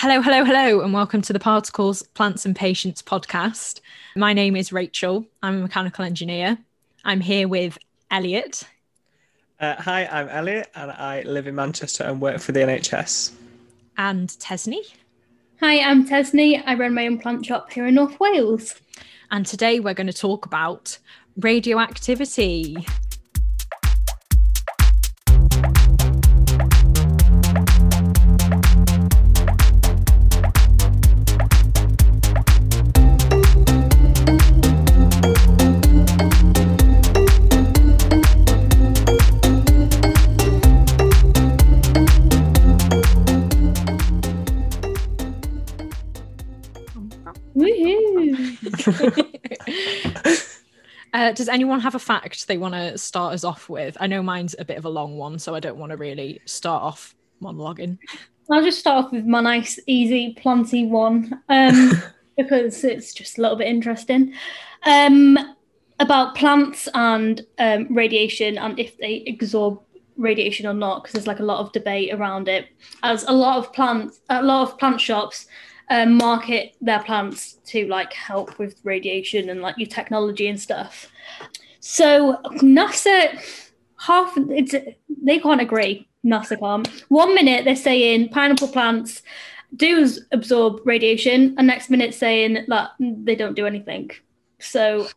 Hello, 0.00 0.22
hello, 0.22 0.44
hello, 0.44 0.80
and 0.82 0.94
welcome 0.94 1.22
to 1.22 1.32
the 1.32 1.40
Particles, 1.40 2.04
Plants 2.14 2.46
and 2.46 2.54
Patients 2.54 3.02
podcast. 3.02 3.80
My 4.14 4.32
name 4.32 4.54
is 4.54 4.72
Rachel. 4.72 5.26
I'm 5.42 5.56
a 5.56 5.62
mechanical 5.62 6.04
engineer. 6.04 6.56
I'm 7.04 7.20
here 7.20 7.48
with 7.48 7.76
Elliot. 8.08 8.62
Uh, 9.58 9.74
hi, 9.74 10.06
I'm 10.06 10.28
Elliot, 10.28 10.70
and 10.76 10.92
I 10.92 11.22
live 11.22 11.48
in 11.48 11.56
Manchester 11.56 12.04
and 12.04 12.20
work 12.20 12.38
for 12.38 12.52
the 12.52 12.60
NHS. 12.60 13.32
And 13.96 14.28
Tesney. 14.28 14.82
Hi, 15.58 15.80
I'm 15.80 16.06
Tesney. 16.08 16.62
I 16.64 16.74
run 16.74 16.94
my 16.94 17.04
own 17.04 17.18
plant 17.18 17.44
shop 17.44 17.72
here 17.72 17.84
in 17.84 17.96
North 17.96 18.20
Wales. 18.20 18.76
And 19.32 19.44
today 19.44 19.80
we're 19.80 19.94
going 19.94 20.06
to 20.06 20.12
talk 20.12 20.46
about 20.46 20.96
radioactivity. 21.38 22.86
Uh, 51.28 51.32
does 51.32 51.48
anyone 51.48 51.80
have 51.80 51.94
a 51.94 51.98
fact 51.98 52.46
they 52.46 52.58
want 52.58 52.74
to 52.74 52.96
start 52.96 53.34
us 53.34 53.44
off 53.44 53.68
with? 53.68 53.96
I 54.00 54.06
know 54.06 54.22
mine's 54.22 54.54
a 54.58 54.64
bit 54.64 54.78
of 54.78 54.84
a 54.84 54.88
long 54.88 55.16
one, 55.16 55.38
so 55.38 55.54
I 55.54 55.60
don't 55.60 55.76
want 55.76 55.90
to 55.90 55.96
really 55.96 56.40
start 56.44 56.82
off 56.82 57.14
monologuing. 57.42 57.98
I'll 58.50 58.62
just 58.62 58.78
start 58.78 59.06
off 59.06 59.12
with 59.12 59.26
my 59.26 59.40
nice, 59.40 59.78
easy, 59.86 60.34
planty 60.34 60.86
one 60.86 61.42
um, 61.48 61.92
because 62.36 62.82
it's 62.84 63.12
just 63.12 63.38
a 63.38 63.42
little 63.42 63.56
bit 63.56 63.68
interesting. 63.68 64.32
Um, 64.84 65.38
about 66.00 66.36
plants 66.36 66.88
and 66.94 67.44
um, 67.58 67.88
radiation 67.90 68.56
and 68.56 68.78
if 68.78 68.96
they 68.98 69.24
absorb 69.26 69.80
radiation 70.16 70.66
or 70.66 70.74
not, 70.74 71.02
because 71.02 71.12
there's 71.12 71.26
like 71.26 71.40
a 71.40 71.44
lot 71.44 71.60
of 71.60 71.72
debate 71.72 72.14
around 72.14 72.48
it. 72.48 72.68
As 73.02 73.24
a 73.24 73.32
lot 73.32 73.58
of 73.58 73.72
plants, 73.72 74.20
a 74.30 74.42
lot 74.42 74.62
of 74.62 74.78
plant 74.78 75.00
shops 75.00 75.46
um, 75.90 76.14
market 76.14 76.74
their 76.80 77.02
plants 77.02 77.54
to 77.66 77.86
like 77.86 78.12
help 78.12 78.58
with 78.58 78.80
radiation 78.84 79.48
and 79.48 79.60
like 79.60 79.78
your 79.78 79.88
technology 79.88 80.48
and 80.48 80.60
stuff. 80.60 81.10
So 81.80 82.40
NASA, 82.58 83.40
half 83.98 84.32
it's 84.36 84.74
they 85.22 85.38
can't 85.38 85.60
agree. 85.60 86.08
NASA 86.24 86.58
can't. 86.58 86.84
One 87.08 87.34
minute 87.34 87.64
they're 87.64 87.76
saying 87.76 88.28
pineapple 88.30 88.68
plants 88.68 89.22
do 89.76 90.08
absorb 90.32 90.80
radiation, 90.84 91.54
and 91.58 91.66
next 91.66 91.90
minute 91.90 92.14
saying 92.14 92.64
that 92.68 92.90
they 92.98 93.34
don't 93.34 93.54
do 93.54 93.66
anything. 93.66 94.10
So 94.58 95.08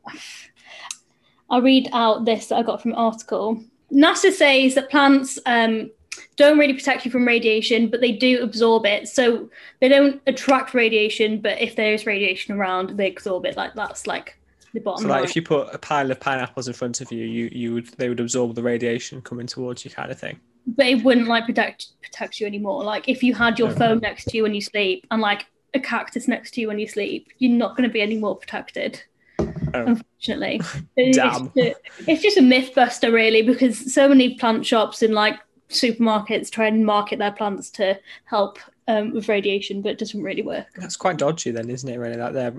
I'll 1.49 1.61
read 1.61 1.89
out 1.93 2.25
this 2.25 2.47
that 2.47 2.57
I 2.57 2.63
got 2.63 2.81
from 2.81 2.91
an 2.91 2.97
article. 2.97 3.63
NASA 3.91 4.31
says 4.31 4.75
that 4.75 4.89
plants 4.89 5.37
um, 5.45 5.91
don't 6.37 6.57
really 6.57 6.73
protect 6.73 7.05
you 7.05 7.11
from 7.11 7.27
radiation, 7.27 7.87
but 7.89 8.01
they 8.01 8.11
do 8.11 8.41
absorb 8.41 8.85
it. 8.85 9.07
So 9.07 9.49
they 9.79 9.89
don't 9.89 10.21
attract 10.27 10.73
radiation, 10.73 11.41
but 11.41 11.59
if 11.61 11.75
there 11.75 11.93
is 11.93 12.05
radiation 12.05 12.55
around, 12.55 12.91
they 12.97 13.09
absorb 13.09 13.45
it. 13.45 13.57
Like 13.57 13.73
that's 13.75 14.07
like 14.07 14.37
the 14.73 14.79
bottom. 14.79 15.03
So, 15.03 15.09
like, 15.09 15.21
line. 15.21 15.23
if 15.29 15.35
you 15.35 15.41
put 15.41 15.73
a 15.73 15.77
pile 15.77 16.09
of 16.09 16.19
pineapples 16.19 16.67
in 16.67 16.73
front 16.73 17.01
of 17.01 17.11
you, 17.11 17.25
you 17.25 17.49
you 17.51 17.73
would 17.73 17.87
they 17.97 18.09
would 18.09 18.19
absorb 18.19 18.55
the 18.55 18.63
radiation 18.63 19.21
coming 19.21 19.47
towards 19.47 19.83
you, 19.85 19.91
kind 19.91 20.11
of 20.11 20.19
thing. 20.19 20.39
But 20.67 20.85
it 20.87 21.03
wouldn't 21.03 21.27
like 21.27 21.45
protect 21.45 21.87
protect 22.01 22.39
you 22.39 22.47
anymore. 22.47 22.83
Like 22.83 23.09
if 23.09 23.23
you 23.23 23.33
had 23.35 23.59
your 23.59 23.69
Okay. 23.69 23.79
phone 23.79 23.99
next 23.99 24.25
to 24.25 24.37
you 24.37 24.43
when 24.43 24.53
you 24.53 24.61
sleep, 24.61 25.05
and 25.11 25.21
like 25.21 25.47
a 25.73 25.79
cactus 25.79 26.27
next 26.27 26.53
to 26.53 26.61
you 26.61 26.67
when 26.67 26.79
you 26.79 26.87
sleep, 26.87 27.27
you're 27.39 27.51
not 27.51 27.75
going 27.75 27.87
to 27.87 27.93
be 27.93 28.01
any 28.01 28.17
more 28.17 28.35
protected. 28.35 29.01
Oh. 29.39 29.47
Unfortunately, 29.73 30.61
It's 30.97 31.17
Damn. 31.17 31.45
just 31.45 31.57
a- 31.57 31.75
it's 32.07 32.21
just 32.21 32.37
a 32.37 32.41
myth 32.41 32.71
buster, 32.75 33.11
really, 33.11 33.41
because 33.41 33.93
so 33.93 34.07
many 34.07 34.35
plant 34.35 34.65
shops 34.65 35.01
and 35.01 35.13
like 35.13 35.39
supermarkets 35.71 36.49
try 36.49 36.67
and 36.67 36.85
market 36.85 37.19
their 37.19 37.31
plants 37.31 37.69
to 37.71 37.99
help 38.25 38.59
um, 38.87 39.13
with 39.13 39.29
radiation, 39.29 39.81
but 39.81 39.89
it 39.93 39.97
doesn't 39.97 40.21
really 40.21 40.41
work. 40.41 40.67
That's 40.75 40.95
quite 40.97 41.17
dodgy, 41.17 41.51
then, 41.51 41.69
isn't 41.69 41.89
it? 41.89 41.97
Really, 41.97 42.17
that 42.17 42.33
they're 42.33 42.53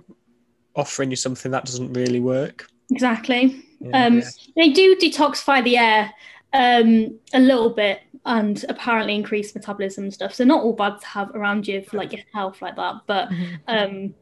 offering 0.74 1.10
you 1.10 1.16
something 1.16 1.52
that 1.52 1.64
doesn't 1.64 1.92
really 1.92 2.20
work. 2.20 2.66
Exactly. 2.90 3.62
Yeah, 3.80 4.06
Um, 4.06 4.18
yeah. 4.18 4.28
They 4.56 4.70
do 4.70 4.96
detoxify 4.96 5.62
the 5.64 5.76
air 5.76 6.12
um, 6.52 7.18
a 7.34 7.40
little 7.40 7.70
bit 7.70 8.00
and 8.24 8.64
apparently 8.68 9.14
increase 9.14 9.54
metabolism 9.54 10.04
and 10.04 10.14
stuff. 10.14 10.34
So 10.34 10.44
not 10.44 10.62
all 10.62 10.72
bad 10.74 11.00
to 11.00 11.06
have 11.06 11.30
around 11.34 11.66
you 11.66 11.82
for 11.82 11.96
like 11.96 12.12
your 12.12 12.22
health 12.32 12.62
like 12.62 12.76
that, 12.76 12.96
but 13.06 13.28
Mhm. 13.30 13.58
um, 13.68 14.14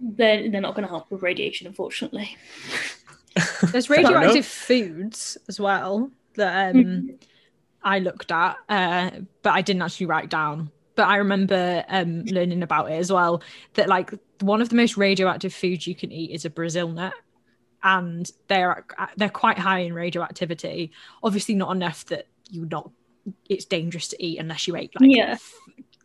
they're 0.00 0.50
they're 0.50 0.60
not 0.60 0.74
going 0.74 0.86
to 0.86 0.88
help 0.90 1.10
with 1.10 1.22
radiation, 1.22 1.66
unfortunately. 1.66 2.36
There's 3.72 3.90
radioactive 3.90 4.46
foods 4.46 5.38
as 5.48 5.58
well 5.60 6.10
that 6.34 6.74
um, 6.74 7.18
I 7.82 7.98
looked 7.98 8.30
at, 8.30 8.56
uh, 8.68 9.10
but 9.42 9.50
I 9.50 9.62
didn't 9.62 9.82
actually 9.82 10.06
write 10.06 10.30
down. 10.30 10.70
But 10.96 11.08
I 11.08 11.16
remember 11.16 11.84
um, 11.88 12.24
learning 12.24 12.62
about 12.62 12.90
it 12.90 12.94
as 12.96 13.10
well. 13.10 13.42
That 13.74 13.88
like 13.88 14.12
one 14.40 14.60
of 14.60 14.68
the 14.68 14.76
most 14.76 14.96
radioactive 14.96 15.54
foods 15.54 15.86
you 15.86 15.94
can 15.94 16.12
eat 16.12 16.30
is 16.32 16.44
a 16.44 16.50
Brazil 16.50 16.88
nut, 16.88 17.14
and 17.82 18.30
they're 18.48 18.84
they're 19.16 19.28
quite 19.30 19.58
high 19.58 19.80
in 19.80 19.94
radioactivity. 19.94 20.92
Obviously, 21.22 21.54
not 21.54 21.74
enough 21.74 22.04
that 22.06 22.26
you 22.50 22.66
not 22.66 22.90
it's 23.48 23.64
dangerous 23.64 24.08
to 24.08 24.24
eat 24.24 24.38
unless 24.38 24.66
you 24.66 24.76
ate 24.76 24.90
like 25.00 25.10
Yeah. 25.14 25.32
f- 25.32 25.54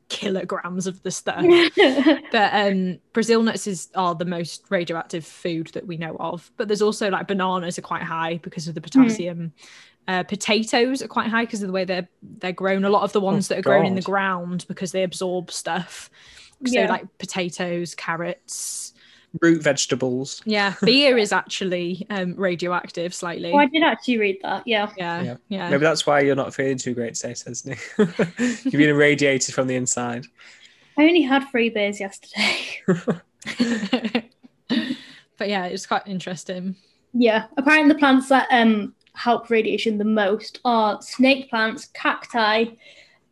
kilograms 0.09 0.85
of 0.85 1.01
the 1.01 1.11
stuff. 1.11 1.43
but 2.31 2.53
um 2.53 2.99
brazil 3.13 3.41
nuts 3.41 3.65
is 3.67 3.89
are 3.95 4.13
the 4.13 4.25
most 4.25 4.65
radioactive 4.69 5.25
food 5.25 5.67
that 5.73 5.87
we 5.87 5.97
know 5.97 6.15
of 6.19 6.51
but 6.57 6.67
there's 6.67 6.81
also 6.81 7.09
like 7.09 7.27
bananas 7.27 7.79
are 7.79 7.81
quite 7.83 8.03
high 8.03 8.37
because 8.43 8.67
of 8.67 8.75
the 8.75 8.81
potassium 8.81 9.51
uh, 10.07 10.23
potatoes 10.23 11.01
are 11.01 11.07
quite 11.07 11.27
high 11.29 11.45
because 11.45 11.61
of 11.61 11.67
the 11.67 11.73
way 11.73 11.83
they're 11.85 12.07
they're 12.39 12.51
grown 12.51 12.85
a 12.85 12.89
lot 12.89 13.03
of 13.03 13.11
the 13.13 13.21
ones 13.21 13.47
that 13.47 13.57
are 13.57 13.61
grown 13.63 13.85
in 13.85 13.95
the 13.95 14.01
ground 14.01 14.65
because 14.67 14.91
they 14.91 15.03
absorb 15.03 15.51
stuff 15.51 16.09
so 16.65 16.79
Yeah. 16.79 16.89
like 16.89 17.17
potatoes 17.17 17.95
carrots 17.95 18.93
Root 19.41 19.61
vegetables. 19.63 20.41
yeah 20.45 20.75
beer 20.83 21.17
is 21.25 21.33
actually 21.33 22.05
um 22.09 22.35
radioactive 22.35 23.13
slightly 23.13 23.51
oh, 23.51 23.57
I 23.57 23.65
did 23.65 23.83
actually 23.83 24.17
read 24.19 24.37
that. 24.43 24.63
Yeah. 24.65 24.91
yeah 24.97 25.21
Yeah. 25.23 25.35
yeah, 25.49 25.69
Maybe 25.69 25.81
that's 25.83 26.05
why 26.07 26.21
you're 26.21 26.35
not 26.35 26.53
feeling 26.53 26.77
too 26.77 26.93
great 26.93 27.15
today, 27.15 27.33
says 27.33 27.65
Nick. 27.65 27.79
You've 27.97 28.71
been 28.71 28.89
irradiated 28.89 29.53
from 29.53 29.67
the 29.67 29.75
inside. 29.75 30.25
I 30.97 31.03
only 31.03 31.21
had 31.23 31.49
three 31.51 31.69
beers 31.69 31.99
yesterday. 31.99 32.79
but 35.37 35.49
yeah 35.49 35.65
it's 35.65 35.85
quite 35.85 36.03
interesting 36.07 36.75
yeah. 37.17 37.45
Apparently, 37.55 37.93
the 37.93 37.97
plants 37.99 38.27
that 38.27 38.45
um, 38.51 38.93
help 39.15 39.49
radiation 39.49 39.97
the 39.97 40.05
most 40.05 40.59
are 40.65 41.01
snake 41.01 41.49
plants, 41.49 41.87
cacti, 41.87 42.65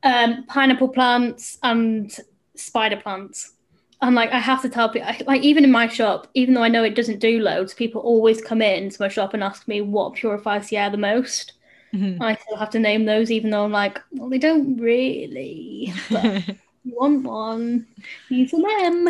um, 0.03 0.45
pineapple 0.47 0.89
plants, 0.89 1.57
and 1.63 2.15
spider 2.55 2.97
plants. 2.97 3.53
And 4.01 4.15
like, 4.15 4.31
I 4.31 4.39
have 4.39 4.61
to 4.63 4.69
tell 4.69 4.89
people, 4.89 5.09
like, 5.27 5.43
even 5.43 5.63
in 5.63 5.71
my 5.71 5.87
shop, 5.87 6.27
even 6.33 6.53
though 6.53 6.63
I 6.63 6.67
know 6.67 6.83
it 6.83 6.95
doesn't 6.95 7.19
do 7.19 7.39
loads, 7.39 7.73
people 7.73 8.01
always 8.01 8.41
come 8.41 8.61
in 8.61 8.89
to 8.89 9.01
my 9.01 9.07
shop 9.07 9.33
and 9.33 9.43
ask 9.43 9.67
me 9.67 9.79
what 9.81 10.15
purifies 10.15 10.67
the 10.69 10.77
air 10.77 10.89
the 10.89 10.97
most. 10.97 11.53
Mhm. 11.93 12.17
I 12.19 12.35
still 12.35 12.57
have 12.57 12.71
to 12.71 12.79
name 12.79 13.05
those, 13.05 13.31
even 13.31 13.49
though 13.49 13.63
I'm 13.63 13.71
like, 13.71 14.01
well, 14.11 14.29
they 14.29 14.39
don't 14.39 14.77
really. 14.77 15.93
But 16.09 16.23
you 16.83 16.95
want 16.95 17.23
one, 17.23 17.87
use 18.29 18.51
them. 18.51 19.07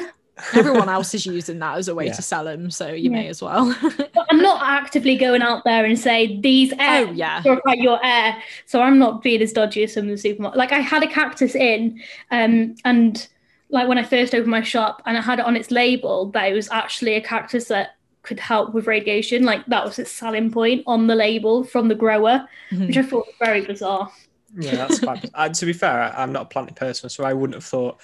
Everyone 0.54 0.90
else 0.98 1.14
is 1.14 1.26
using 1.26 1.60
that 1.60 1.78
as 1.78 1.88
a 1.88 1.96
way 1.96 2.08
Yeah. 2.08 2.14
to 2.14 2.22
sell 2.22 2.44
them 2.44 2.72
so 2.72 2.88
you 2.88 3.04
Yeah. 3.12 3.18
may 3.18 3.28
as 3.28 3.42
well 3.42 3.76
But 3.98 4.26
I'm 4.30 4.42
not 4.42 4.62
actively 4.64 5.16
going 5.18 5.42
out 5.42 5.64
there 5.64 5.86
and 5.86 5.98
say 5.98 6.40
these 6.40 6.72
air 6.80 7.08
oh 7.08 7.12
yeah 7.12 7.42
purify 7.42 7.74
your 7.74 8.04
air. 8.04 8.38
So 8.66 8.82
I'm 8.82 8.98
not 9.00 9.22
being 9.22 9.42
as 9.42 9.54
dodgy 9.54 9.84
as 9.84 9.94
some 9.94 10.06
of 10.06 10.10
the 10.10 10.18
supermarket. 10.18 10.58
Like 10.58 10.72
I 10.72 10.80
had 10.80 11.04
a 11.04 11.08
cactus 11.08 11.56
in, 11.56 12.02
um, 12.32 12.76
and 12.86 13.28
like 13.70 13.88
when 13.88 13.98
I 13.98 14.04
first 14.04 14.34
opened 14.36 14.52
my 14.52 14.62
shop, 14.62 15.02
and 15.06 15.18
I 15.18 15.22
had 15.22 15.40
it 15.40 15.46
on 15.46 15.56
its 15.56 15.72
label 15.72 16.28
that 16.32 16.46
it 16.52 16.54
was 16.54 16.70
actually 16.70 17.14
a 17.16 17.22
cactus 17.22 17.66
that 17.70 17.96
could 18.22 18.40
help 18.40 18.74
with 18.74 18.86
radiation. 18.88 19.44
Like 19.44 19.66
that 19.68 19.84
was 19.86 19.98
its 20.00 20.12
selling 20.12 20.52
point 20.52 20.84
on 20.88 21.08
the 21.08 21.16
label 21.16 21.64
from 21.64 21.88
the 21.88 21.96
grower, 21.96 22.48
Mhm. 22.72 22.88
which 22.88 22.98
I 22.98 23.04
thought 23.04 23.26
was 23.28 23.36
very 23.40 23.62
bizarre. 23.62 24.12
Yeah, 24.58 24.76
that's 24.76 25.00
quite. 25.00 25.26
uh, 25.34 25.50
to 25.50 25.66
be 25.66 25.74
fair, 25.74 26.02
I, 26.04 26.22
I'm 26.24 26.32
not 26.32 26.44
a 26.44 26.46
planted 26.46 26.76
person, 26.76 27.10
so 27.10 27.24
I 27.24 27.34
wouldn't 27.34 27.56
have 27.56 27.64
thought, 27.66 28.00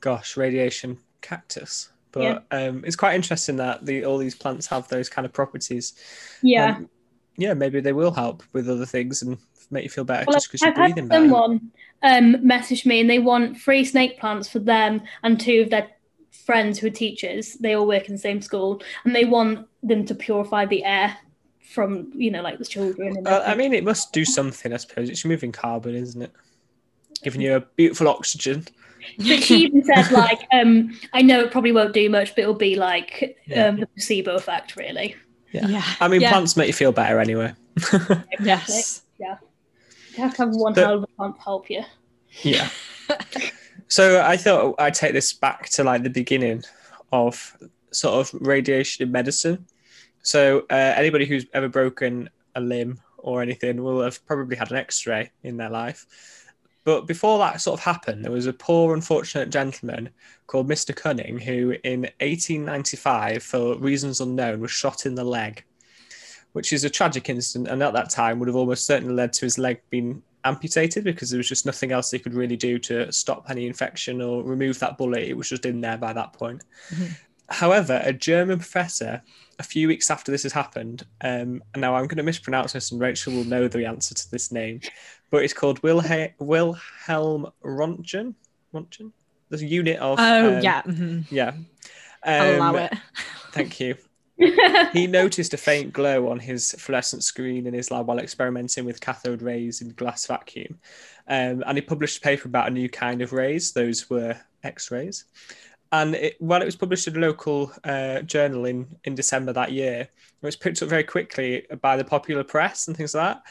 gosh, 0.00 0.36
radiation 0.36 0.98
cactus. 1.20 1.90
But 2.10 2.44
um, 2.50 2.84
it's 2.86 2.96
quite 2.96 3.14
interesting 3.14 3.56
that 3.56 3.84
the, 3.84 4.04
all 4.04 4.18
these 4.18 4.34
plants 4.34 4.66
have 4.68 4.88
those 4.88 5.08
kind 5.08 5.26
of 5.26 5.32
properties. 5.32 5.94
Yeah. 6.42 6.76
Um, 6.76 6.88
yeah, 7.36 7.54
maybe 7.54 7.80
they 7.80 7.92
will 7.92 8.10
help 8.10 8.42
with 8.52 8.68
other 8.68 8.86
things 8.86 9.22
and 9.22 9.38
make 9.70 9.84
you 9.84 9.90
feel 9.90 10.04
better 10.04 10.24
Well, 10.26 10.34
just 10.34 10.48
because 10.48 10.62
you're 10.62 10.70
had 10.70 10.76
breathing 10.76 11.06
better. 11.06 11.22
someone 11.22 11.70
um, 12.02 12.44
message 12.46 12.86
me 12.86 13.00
and 13.00 13.10
they 13.10 13.18
want 13.18 13.58
three 13.60 13.84
snake 13.84 14.18
plants 14.18 14.48
for 14.48 14.58
them 14.58 15.02
and 15.22 15.38
two 15.38 15.60
of 15.60 15.70
their 15.70 15.88
friends 16.30 16.78
who 16.78 16.86
are 16.86 16.90
teachers. 16.90 17.54
They 17.54 17.74
all 17.74 17.86
work 17.86 18.06
in 18.08 18.14
the 18.14 18.18
same 18.18 18.40
school 18.40 18.82
and 19.04 19.14
they 19.14 19.24
want 19.24 19.68
them 19.82 20.04
to 20.06 20.14
purify 20.14 20.64
the 20.66 20.84
air 20.84 21.16
from, 21.60 22.10
you 22.14 22.30
know, 22.30 22.42
like 22.42 22.58
the 22.58 22.64
children. 22.64 23.18
And 23.18 23.28
Uh, 23.28 23.42
I 23.46 23.54
mean, 23.54 23.74
it 23.74 23.84
must 23.84 24.12
do 24.12 24.24
something, 24.24 24.72
I 24.72 24.78
suppose. 24.78 25.10
It's 25.10 25.24
removing 25.24 25.52
carbon, 25.52 25.94
isn't 25.94 26.22
it? 26.22 26.32
Giving 27.18 27.40
you 27.40 27.56
a 27.56 27.60
beautiful 27.60 28.08
oxygen. 28.08 28.66
But 29.16 29.42
she 29.42 29.64
even 29.64 29.84
said, 29.84 30.10
like, 30.12 30.40
um, 30.52 30.98
I 31.12 31.22
know 31.22 31.40
it 31.40 31.50
probably 31.50 31.72
won't 31.72 31.94
do 31.94 32.08
much, 32.10 32.34
but 32.34 32.42
it'll 32.42 32.54
be 32.54 32.76
like 32.76 33.38
Yeah. 33.46 33.66
um, 33.66 33.80
the 33.80 33.86
placebo 33.86 34.34
effect, 34.36 34.76
really. 34.76 35.16
Yeah. 35.52 35.66
Yeah. 35.66 35.84
I 36.00 36.08
mean, 36.08 36.20
Yeah. 36.20 36.30
plants 36.32 36.56
make 36.56 36.66
you 36.66 36.72
feel 36.72 36.92
better 36.92 37.18
anyway. 37.20 37.54
Yes. 38.40 39.02
You 39.18 40.24
have 40.24 40.34
to 40.34 40.42
have 40.46 40.54
one 40.54 40.74
So- 40.74 40.84
hell 40.84 40.94
of 40.96 41.02
a 41.04 41.06
plant 41.06 41.36
to 41.36 41.42
help 41.42 41.70
you. 41.70 41.84
Yeah. 42.42 42.68
so 43.88 44.20
I 44.22 44.36
thought 44.36 44.74
I'd 44.78 44.94
take 44.94 45.12
this 45.12 45.32
back 45.32 45.68
to 45.70 45.84
like 45.84 46.02
the 46.02 46.10
beginning 46.10 46.64
of 47.12 47.56
sort 47.92 48.14
of 48.14 48.40
radiation 48.46 49.06
in 49.06 49.12
medicine. 49.12 49.64
So 50.22 50.66
uh, 50.70 50.74
anybody 50.74 51.24
who's 51.24 51.46
ever 51.54 51.68
broken 51.68 52.28
a 52.54 52.60
limb 52.60 52.98
or 53.18 53.42
anything 53.42 53.82
will 53.82 54.02
have 54.02 54.24
probably 54.26 54.56
had 54.56 54.70
an 54.70 54.76
X-ray 54.76 55.30
in 55.44 55.56
their 55.56 55.70
life. 55.70 56.04
But 56.88 57.06
before 57.06 57.38
that 57.40 57.60
sort 57.60 57.78
of 57.78 57.84
happened, 57.84 58.24
there 58.24 58.32
was 58.32 58.46
a 58.46 58.52
poor, 58.54 58.94
unfortunate 58.94 59.50
gentleman 59.50 60.08
called 60.46 60.70
Mr. 60.70 60.96
Cunning 60.96 61.38
who, 61.38 61.74
in 61.84 62.08
1895, 62.20 63.42
for 63.42 63.76
reasons 63.76 64.22
unknown, 64.22 64.60
was 64.60 64.70
shot 64.70 65.04
in 65.04 65.14
the 65.14 65.22
leg, 65.22 65.62
which 66.52 66.72
is 66.72 66.84
a 66.84 66.88
tragic 66.88 67.28
incident, 67.28 67.68
and 67.68 67.82
at 67.82 67.92
that 67.92 68.08
time 68.08 68.38
would 68.38 68.48
have 68.48 68.56
almost 68.56 68.86
certainly 68.86 69.12
led 69.12 69.34
to 69.34 69.44
his 69.44 69.58
leg 69.58 69.82
being 69.90 70.22
amputated 70.44 71.04
because 71.04 71.28
there 71.28 71.36
was 71.36 71.50
just 71.50 71.66
nothing 71.66 71.92
else 71.92 72.10
they 72.10 72.18
could 72.18 72.32
really 72.32 72.56
do 72.56 72.78
to 72.78 73.12
stop 73.12 73.50
any 73.50 73.66
infection 73.66 74.22
or 74.22 74.42
remove 74.42 74.78
that 74.78 74.96
bullet. 74.96 75.24
It 75.24 75.36
was 75.36 75.50
just 75.50 75.66
in 75.66 75.82
there 75.82 75.98
by 75.98 76.14
that 76.14 76.32
point. 76.32 76.64
Mhm. 76.88 77.10
However, 77.50 78.02
a 78.04 78.12
German 78.12 78.58
professor, 78.58 79.22
a 79.58 79.62
few 79.62 79.88
weeks 79.88 80.10
after 80.10 80.30
this 80.30 80.42
has 80.42 80.52
happened, 80.52 81.06
um, 81.22 81.62
and 81.72 81.80
now 81.80 81.94
I'm 81.94 82.06
going 82.06 82.18
to 82.18 82.22
mispronounce 82.22 82.72
this, 82.72 82.92
and 82.92 83.00
Rachel 83.00 83.32
will 83.32 83.44
know 83.44 83.68
the 83.68 83.86
answer 83.86 84.14
to 84.14 84.30
this 84.30 84.52
name, 84.52 84.80
but 85.30 85.42
it's 85.44 85.52
called 85.54 85.80
Wilhe- 85.82 86.32
Wilhelm 86.38 87.46
Röntgen. 87.64 88.34
Röntgen? 88.74 89.12
There's 89.48 89.62
a 89.62 89.66
unit 89.66 89.98
of. 89.98 90.18
Oh 90.20 90.56
um, 90.56 90.62
yeah. 90.62 90.82
mhm. 90.82 91.24
Yeah. 91.30 91.52
I'll 92.24 92.56
allow 92.56 92.70
Um, 92.70 92.76
it. 92.76 92.94
Thank 93.52 93.80
you 93.80 93.96
he 94.92 95.06
noticed 95.08 95.52
a 95.52 95.56
faint 95.56 95.92
glow 95.92 96.28
on 96.30 96.38
his 96.38 96.72
fluorescent 96.78 97.24
screen 97.24 97.66
in 97.66 97.74
his 97.74 97.90
lab 97.90 98.06
while 98.06 98.20
experimenting 98.20 98.84
with 98.84 99.00
cathode 99.00 99.42
rays 99.42 99.80
in 99.80 99.88
glass 99.94 100.26
vacuum. 100.26 100.78
Um, 101.26 101.64
and 101.66 101.76
he 101.76 101.82
published 101.82 102.18
a 102.18 102.20
paper 102.20 102.46
about 102.46 102.68
a 102.68 102.70
new 102.70 102.88
kind 102.88 103.20
of 103.20 103.32
rays. 103.32 103.72
Those 103.72 104.08
were 104.08 104.36
X 104.62 104.92
rays. 104.92 105.24
And 105.90 106.14
it, 106.14 106.36
while 106.38 106.62
it 106.62 106.66
was 106.66 106.76
published 106.76 107.08
in 107.08 107.16
a 107.16 107.20
local 107.20 107.72
uh, 107.82 108.20
journal 108.20 108.66
in, 108.66 108.86
in 109.04 109.16
December 109.16 109.52
that 109.54 109.72
year, 109.72 110.02
it 110.02 110.10
was 110.46 110.54
picked 110.54 110.82
up 110.82 110.88
very 110.88 111.04
quickly 111.04 111.66
by 111.80 111.96
the 111.96 112.04
popular 112.04 112.44
press 112.44 112.86
and 112.86 112.96
things 112.96 113.14
like 113.14 113.34
that. 113.34 113.42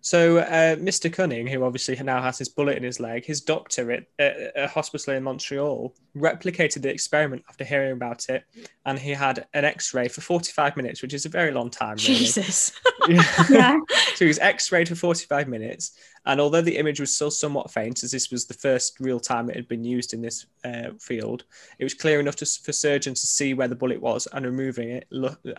So, 0.00 0.38
uh, 0.38 0.76
Mr. 0.76 1.12
Cunning, 1.12 1.46
who 1.46 1.64
obviously 1.64 1.96
now 1.96 2.22
has 2.22 2.38
his 2.38 2.48
bullet 2.48 2.76
in 2.76 2.84
his 2.84 3.00
leg, 3.00 3.24
his 3.24 3.40
doctor 3.40 3.90
at, 3.92 4.04
at 4.18 4.52
a 4.56 4.68
hospital 4.68 5.14
in 5.14 5.24
Montreal 5.24 5.92
replicated 6.16 6.82
the 6.82 6.90
experiment 6.90 7.44
after 7.48 7.64
hearing 7.64 7.92
about 7.92 8.28
it 8.28 8.44
and 8.86 8.98
he 8.98 9.10
had 9.10 9.46
an 9.54 9.64
x-ray 9.64 10.08
for 10.08 10.20
45 10.20 10.76
minutes 10.76 11.02
which 11.02 11.14
is 11.14 11.26
a 11.26 11.28
very 11.28 11.52
long 11.52 11.70
time 11.70 11.96
really. 11.96 12.14
Jesus. 12.14 12.72
Yeah. 13.48 13.78
so 14.14 14.24
he 14.24 14.26
was 14.26 14.38
x-rayed 14.38 14.88
for 14.88 14.94
45 14.94 15.48
minutes 15.48 15.92
and 16.26 16.40
although 16.40 16.60
the 16.60 16.76
image 16.76 17.00
was 17.00 17.14
still 17.14 17.30
somewhat 17.30 17.70
faint 17.70 18.02
as 18.02 18.10
this 18.10 18.30
was 18.30 18.46
the 18.46 18.54
first 18.54 19.00
real 19.00 19.18
time 19.18 19.48
it 19.48 19.56
had 19.56 19.68
been 19.68 19.84
used 19.84 20.12
in 20.12 20.20
this 20.20 20.46
uh, 20.64 20.90
field 21.00 21.44
it 21.78 21.84
was 21.84 21.94
clear 21.94 22.20
enough 22.20 22.36
to, 22.36 22.46
for 22.46 22.72
surgeons 22.72 23.20
to 23.20 23.26
see 23.26 23.54
where 23.54 23.68
the 23.68 23.74
bullet 23.74 24.00
was 24.00 24.26
and 24.32 24.44
removing 24.44 24.90
it 24.90 25.06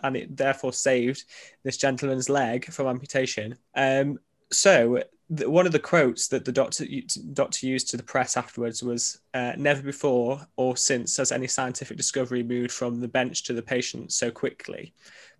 and 0.04 0.16
it 0.16 0.36
therefore 0.36 0.72
saved 0.72 1.24
this 1.64 1.76
gentleman's 1.76 2.28
leg 2.28 2.70
from 2.70 2.86
amputation 2.86 3.56
um, 3.74 4.18
so 4.52 5.02
one 5.28 5.64
of 5.64 5.72
the 5.72 5.78
quotes 5.78 6.26
that 6.28 6.44
the 6.44 6.52
doctor 6.52 6.84
doctor 7.32 7.66
used 7.66 7.88
to 7.90 7.96
the 7.96 8.02
press 8.02 8.36
afterwards 8.36 8.82
was 8.82 9.20
uh, 9.34 9.52
never 9.56 9.82
before 9.82 10.40
or 10.56 10.76
since 10.76 11.16
has 11.16 11.30
any 11.30 11.46
scientific 11.46 11.96
discovery 11.96 12.42
moved 12.42 12.72
from 12.72 13.00
the 13.00 13.08
bench 13.08 13.44
to 13.44 13.52
the 13.52 13.62
patient 13.62 14.12
so 14.12 14.30
quickly 14.30 14.92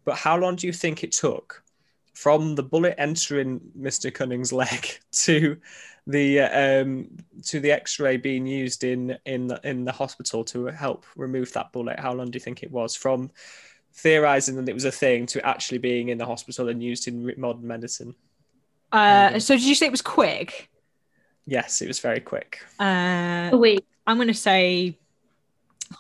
but 0.05 0.17
how 0.17 0.37
long 0.37 0.57
do 0.57 0.67
you 0.67 0.73
think 0.73 1.03
it 1.03 1.13
took 1.13 1.63
from 2.15 2.55
the 2.55 2.63
bullet 2.63 2.95
entering 2.99 3.61
Mr. 3.79 4.13
Cunning's 4.13 4.53
leg 4.63 4.87
to 5.13 5.57
the 6.07 6.41
um, 6.41 7.09
to 7.45 7.61
the 7.61 7.73
X-ray 7.73 8.17
being 8.17 8.47
used 8.47 8.85
in 8.85 9.17
in 9.27 9.47
the, 9.47 9.61
in 9.65 9.85
the 9.85 9.93
hospital 9.93 10.45
to 10.45 10.67
help 10.67 11.05
remove 11.17 11.53
that 11.53 11.73
bullet? 11.73 11.99
How 11.99 12.13
long 12.13 12.31
do 12.31 12.37
you 12.37 12.41
think 12.41 12.63
it 12.63 12.71
was 12.71 12.97
from 12.97 13.31
theorizing 13.93 14.57
that 14.57 14.69
it 14.69 14.75
was 14.75 14.85
a 14.85 14.93
thing 14.93 15.27
to 15.27 15.47
actually 15.47 15.79
being 15.79 16.09
in 16.09 16.19
the 16.19 16.27
hospital 16.27 16.69
and 16.69 16.83
used 16.83 17.09
in 17.09 17.33
modern 17.37 17.67
medicine? 17.67 18.15
Uh, 18.93 19.39
so 19.39 19.55
did 19.55 19.65
you 19.65 19.75
say 19.75 19.87
it 19.87 19.91
was 19.93 20.03
quick? 20.03 20.69
Yes, 21.47 21.83
it 21.83 21.89
was 21.89 22.01
very 22.01 22.21
quick. 22.21 22.59
Uh, 22.79 23.51
A 23.53 23.57
week. 23.57 23.85
I'm 24.07 24.17
going 24.17 24.29
to 24.29 24.35
say 24.35 24.97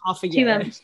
half 0.07 0.23
a 0.23 0.29
Two 0.29 0.41
year. 0.41 0.59
months. 0.59 0.83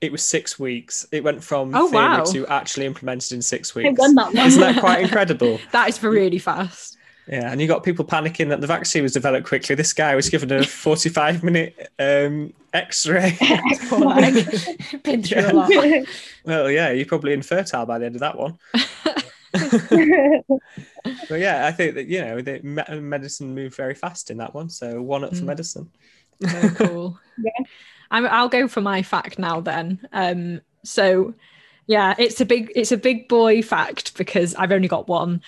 It 0.00 0.12
was 0.12 0.22
six 0.22 0.58
weeks. 0.58 1.06
It 1.10 1.24
went 1.24 1.42
from 1.42 1.74
Oh, 1.74 1.88
theory 1.88 2.04
wow. 2.04 2.24
to 2.24 2.46
actually 2.48 2.84
implemented 2.86 3.32
in 3.32 3.40
six 3.42 3.74
I 3.76 3.80
weeks. 3.80 3.98
won 3.98 4.14
that 4.16 4.34
one. 4.34 4.46
Isn't 4.46 4.60
that 4.60 4.80
quite 4.80 5.02
incredible? 5.02 5.58
That 5.72 5.88
is 5.88 6.02
really 6.02 6.38
fast. 6.38 6.98
Yeah, 7.28 7.50
and 7.50 7.60
you 7.60 7.66
got 7.66 7.82
people 7.82 8.04
panicking 8.04 8.50
that 8.50 8.60
the 8.60 8.68
vaccine 8.68 9.02
was 9.02 9.12
developed 9.12 9.48
quickly. 9.48 9.74
This 9.74 9.92
guy 9.92 10.14
was 10.14 10.28
given 10.28 10.52
a 10.52 10.62
45 10.64 11.42
minute 11.42 11.88
um, 11.98 12.52
x 12.72 13.04
ray. 13.08 13.36
Poor 13.88 13.98
leg. 14.00 14.34
Been 15.02 15.22
through 15.24 15.46
a 15.46 15.52
lot. 15.52 15.70
well, 16.44 16.70
yeah, 16.70 16.92
you're 16.92 17.04
probably 17.06 17.32
infertile 17.32 17.84
by 17.84 17.98
the 17.98 18.06
end 18.06 18.14
of 18.14 18.20
that 18.20 18.38
one. 18.38 18.58
But 21.28 21.40
yeah, 21.40 21.66
I 21.66 21.72
think 21.72 21.94
that, 21.94 22.06
you 22.06 22.20
know, 22.20 22.40
the 22.40 22.60
me- 22.62 23.00
medicine 23.00 23.54
moved 23.54 23.76
very 23.76 23.94
fast 23.94 24.30
in 24.30 24.38
that 24.38 24.54
one. 24.54 24.68
So 24.68 25.00
one 25.02 25.24
up 25.24 25.34
for 25.34 25.42
Mm. 25.42 25.46
medicine. 25.46 25.90
Very 26.40 26.74
cool. 26.74 27.18
Yeah. 27.38 27.50
I'm, 28.10 28.26
I'll 28.26 28.48
go 28.48 28.68
for 28.68 28.80
my 28.80 29.02
fact 29.02 29.38
now 29.38 29.60
then. 29.60 30.06
Um, 30.12 30.60
so 30.84 31.34
yeah, 31.86 32.14
it's 32.18 32.40
a 32.40 32.44
big 32.44 32.70
it's 32.76 32.92
a 32.92 32.96
big 32.96 33.26
boy 33.28 33.62
fact 33.62 34.16
because 34.18 34.54
I've 34.54 34.72
only 34.72 34.88
got 34.88 35.08
one, 35.08 35.40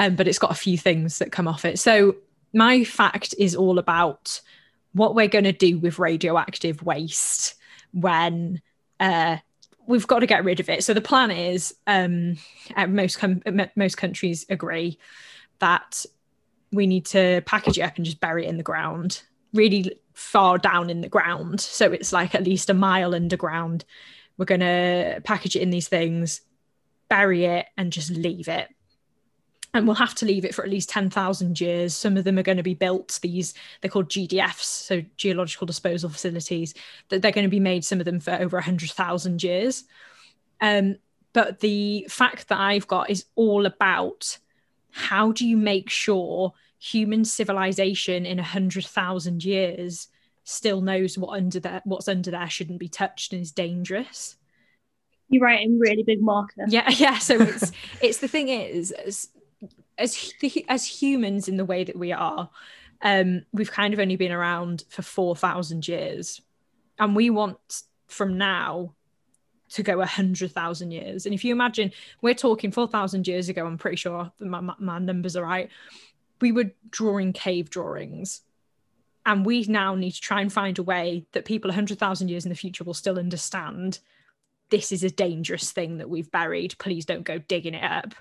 um, 0.00 0.16
but 0.16 0.26
it's 0.26 0.38
got 0.40 0.50
a 0.50 0.54
few 0.54 0.76
things 0.76 1.18
that 1.18 1.30
come 1.30 1.46
off 1.46 1.64
it. 1.64 1.78
So 1.78 2.16
my 2.52 2.82
fact 2.82 3.34
is 3.38 3.54
all 3.54 3.78
about 3.78 4.40
what 4.92 5.14
we're 5.14 5.28
going 5.28 5.44
to 5.44 5.52
do 5.52 5.78
with 5.78 5.98
radioactive 5.98 6.82
waste 6.82 7.54
when 7.92 8.60
uh, 8.98 9.36
we've 9.86 10.06
got 10.06 10.20
to 10.20 10.26
get 10.26 10.44
rid 10.44 10.60
of 10.60 10.68
it. 10.68 10.84
So 10.84 10.94
the 10.94 11.00
plan 11.00 11.30
is, 11.30 11.74
um, 11.86 12.36
uh, 12.76 12.86
most 12.86 13.18
com- 13.18 13.42
most 13.76 13.96
countries 13.96 14.46
agree 14.48 14.98
that 15.58 16.04
we 16.72 16.86
need 16.86 17.06
to 17.06 17.42
package 17.46 17.78
it 17.78 17.82
up 17.82 17.96
and 17.96 18.04
just 18.04 18.20
bury 18.20 18.44
it 18.44 18.48
in 18.48 18.56
the 18.56 18.62
ground, 18.62 19.22
really 19.52 19.98
far 20.12 20.58
down 20.58 20.90
in 20.90 21.00
the 21.00 21.08
ground. 21.08 21.60
So 21.60 21.92
it's 21.92 22.12
like 22.12 22.34
at 22.34 22.44
least 22.44 22.70
a 22.70 22.74
mile 22.74 23.14
underground. 23.14 23.84
We're 24.36 24.44
going 24.44 24.60
to 24.60 25.20
package 25.24 25.56
it 25.56 25.62
in 25.62 25.70
these 25.70 25.88
things, 25.88 26.40
bury 27.08 27.44
it, 27.44 27.66
and 27.76 27.92
just 27.92 28.10
leave 28.10 28.48
it. 28.48 28.68
And 29.74 29.86
we'll 29.86 29.96
have 29.96 30.14
to 30.16 30.26
leave 30.26 30.44
it 30.44 30.54
for 30.54 30.64
at 30.64 30.70
least 30.70 30.88
10,000 30.88 31.60
years. 31.60 31.94
Some 31.94 32.16
of 32.16 32.24
them 32.24 32.38
are 32.38 32.42
going 32.42 32.56
to 32.56 32.62
be 32.62 32.74
built, 32.74 33.18
these, 33.22 33.52
they're 33.80 33.90
called 33.90 34.08
GDFs, 34.08 34.62
so 34.62 35.02
geological 35.16 35.66
disposal 35.66 36.08
facilities, 36.08 36.72
that 37.10 37.20
they're 37.20 37.32
going 37.32 37.44
to 37.46 37.50
be 37.50 37.60
made, 37.60 37.84
some 37.84 37.98
of 37.98 38.06
them 38.06 38.20
for 38.20 38.32
over 38.32 38.56
100,000 38.56 39.42
years. 39.42 39.84
Um, 40.60 40.96
but 41.32 41.60
the 41.60 42.06
fact 42.08 42.48
that 42.48 42.58
I've 42.58 42.86
got 42.86 43.10
is 43.10 43.26
all 43.34 43.66
about 43.66 44.38
how 44.90 45.32
do 45.32 45.46
you 45.46 45.58
make 45.58 45.90
sure 45.90 46.54
human 46.78 47.24
civilization 47.24 48.24
in 48.24 48.38
100,000 48.38 49.44
years 49.44 50.08
still 50.44 50.80
knows 50.80 51.18
what 51.18 51.36
under 51.36 51.60
there 51.60 51.82
what's 51.84 52.08
under 52.08 52.30
there 52.30 52.48
shouldn't 52.48 52.78
be 52.78 52.88
touched 52.88 53.32
and 53.32 53.42
is 53.42 53.50
dangerous 53.52 54.36
You're 55.28 55.42
right, 55.42 55.60
in 55.60 55.78
really 55.78 56.04
big 56.04 56.22
marker. 56.22 56.64
yeah 56.68 56.88
yeah 56.96 57.18
so 57.18 57.40
it's 57.40 57.72
it's 58.00 58.18
the 58.18 58.28
thing 58.28 58.48
is 58.48 59.28
as 59.98 60.32
as, 60.42 60.58
as 60.68 60.86
humans 60.86 61.48
in 61.48 61.56
the 61.56 61.64
way 61.64 61.84
that 61.84 61.96
we 61.96 62.12
are 62.12 62.50
um 63.02 63.44
we've 63.52 63.72
kind 63.72 63.94
of 63.94 64.00
only 64.00 64.16
been 64.16 64.32
around 64.32 64.84
for 64.88 65.02
4000 65.02 65.86
years 65.86 66.40
and 66.98 67.14
we 67.14 67.30
want 67.30 67.82
from 68.06 68.38
now 68.38 68.94
to 69.68 69.82
go 69.82 69.98
100,000 69.98 70.90
years 70.90 71.26
and 71.26 71.34
if 71.34 71.44
you 71.44 71.52
imagine 71.52 71.92
we're 72.22 72.34
talking 72.34 72.70
4000 72.70 73.26
years 73.26 73.48
ago 73.48 73.66
I'm 73.66 73.78
pretty 73.78 73.96
sure 73.96 74.32
my, 74.38 74.60
my, 74.60 74.74
my 74.78 74.98
numbers 74.98 75.36
are 75.36 75.44
right 75.44 75.68
we 76.40 76.52
were 76.52 76.70
drawing 76.90 77.32
cave 77.32 77.68
drawings 77.68 78.42
and 79.26 79.44
we 79.44 79.64
now 79.64 79.96
need 79.96 80.12
to 80.12 80.20
try 80.20 80.40
and 80.40 80.52
find 80.52 80.78
a 80.78 80.84
way 80.84 81.26
that 81.32 81.44
people 81.44 81.68
100,000 81.68 82.28
years 82.28 82.44
in 82.44 82.48
the 82.48 82.54
future 82.54 82.84
will 82.84 82.94
still 82.94 83.18
understand 83.18 83.98
this 84.70 84.92
is 84.92 85.02
a 85.04 85.10
dangerous 85.10 85.72
thing 85.72 85.98
that 85.98 86.08
we've 86.08 86.30
buried. 86.30 86.76
Please 86.78 87.04
don't 87.04 87.24
go 87.24 87.38
digging 87.38 87.74
it 87.74 87.84
up. 87.84 88.14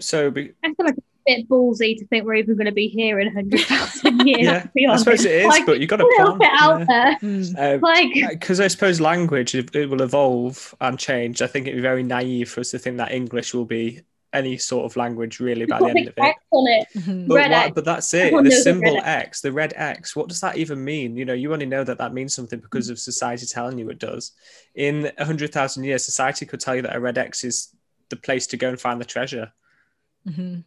So, 0.00 0.30
be- 0.30 0.52
I 0.62 0.68
feel 0.74 0.86
like 0.86 0.96
it's 0.96 1.06
a 1.06 1.15
bit 1.26 1.48
ballsy 1.48 1.96
to 1.98 2.06
think 2.06 2.24
we're 2.24 2.34
even 2.34 2.56
going 2.56 2.66
to 2.66 2.72
be 2.72 2.88
here 2.88 3.18
in 3.20 3.26
100,000 3.26 4.20
years. 4.26 4.40
yeah, 4.40 4.60
to 4.60 4.70
be 4.74 4.86
I 4.86 4.96
suppose 4.96 5.24
it 5.24 5.32
is, 5.32 5.46
Like, 5.46 5.66
but 5.66 5.80
you've 5.80 5.90
got 5.90 5.96
to 5.96 6.04
a 6.04 6.06
little 6.06 6.36
plan. 6.36 6.38
bit 6.38 6.50
out 6.60 6.78
yeah. 6.80 6.84
there. 6.86 7.18
Mm. 7.30 7.74
Um, 7.74 7.80
Like, 7.86 8.30
because 8.30 8.60
I 8.60 8.68
suppose 8.68 9.00
language 9.00 9.54
it, 9.54 9.74
it 9.74 9.90
will 9.90 10.02
evolve 10.02 10.74
and 10.80 10.98
change. 10.98 11.42
I 11.42 11.46
think 11.46 11.66
it'd 11.66 11.76
be 11.78 11.82
very 11.82 12.02
naive 12.02 12.50
for 12.50 12.60
us 12.60 12.70
to 12.70 12.78
think 12.78 12.96
that 12.98 13.12
English 13.12 13.54
will 13.54 13.64
be 13.64 14.00
any 14.32 14.58
sort 14.58 14.84
of 14.84 14.96
language 14.96 15.40
really 15.40 15.64
by 15.64 15.78
the 15.78 15.86
end 15.86 16.08
of 16.08 16.14
it. 16.16 16.20
X 16.20 16.38
on 16.50 16.68
it. 16.68 16.86
Mhm. 16.96 17.26
But, 17.28 17.34
Red 17.36 17.50
why- 17.52 17.64
X. 17.64 17.72
but 17.74 17.84
that's 17.86 18.12
it. 18.12 18.18
Everyone 18.24 18.44
The 18.44 18.50
knows 18.50 18.58
the 18.58 18.62
symbol 18.64 18.96
X. 18.98 19.06
X, 19.06 19.40
the 19.40 19.52
red 19.52 19.72
X. 19.76 20.14
What 20.16 20.28
does 20.28 20.40
that 20.40 20.58
even 20.58 20.84
mean? 20.84 21.16
You 21.16 21.24
know, 21.24 21.32
you 21.32 21.52
only 21.54 21.64
know 21.64 21.84
that 21.84 21.96
that 21.98 22.12
means 22.12 22.34
something 22.34 22.58
because 22.60 22.90
of 22.90 22.98
society 22.98 23.46
telling 23.46 23.78
you 23.78 23.88
it 23.88 23.98
does. 23.98 24.32
In 24.74 25.10
a 25.16 25.24
hundred 25.24 25.52
thousand 25.52 25.84
years, 25.84 26.04
society 26.04 26.44
could 26.44 26.60
tell 26.60 26.74
you 26.76 26.82
that 26.82 26.94
a 26.96 27.00
red 27.00 27.16
X 27.18 27.44
is 27.44 27.68
the 28.10 28.16
place 28.16 28.46
to 28.48 28.56
go 28.58 28.68
and 28.68 28.78
find 28.80 29.00
the 29.00 29.04
treasure. 29.06 29.52
Mhm. 30.28 30.64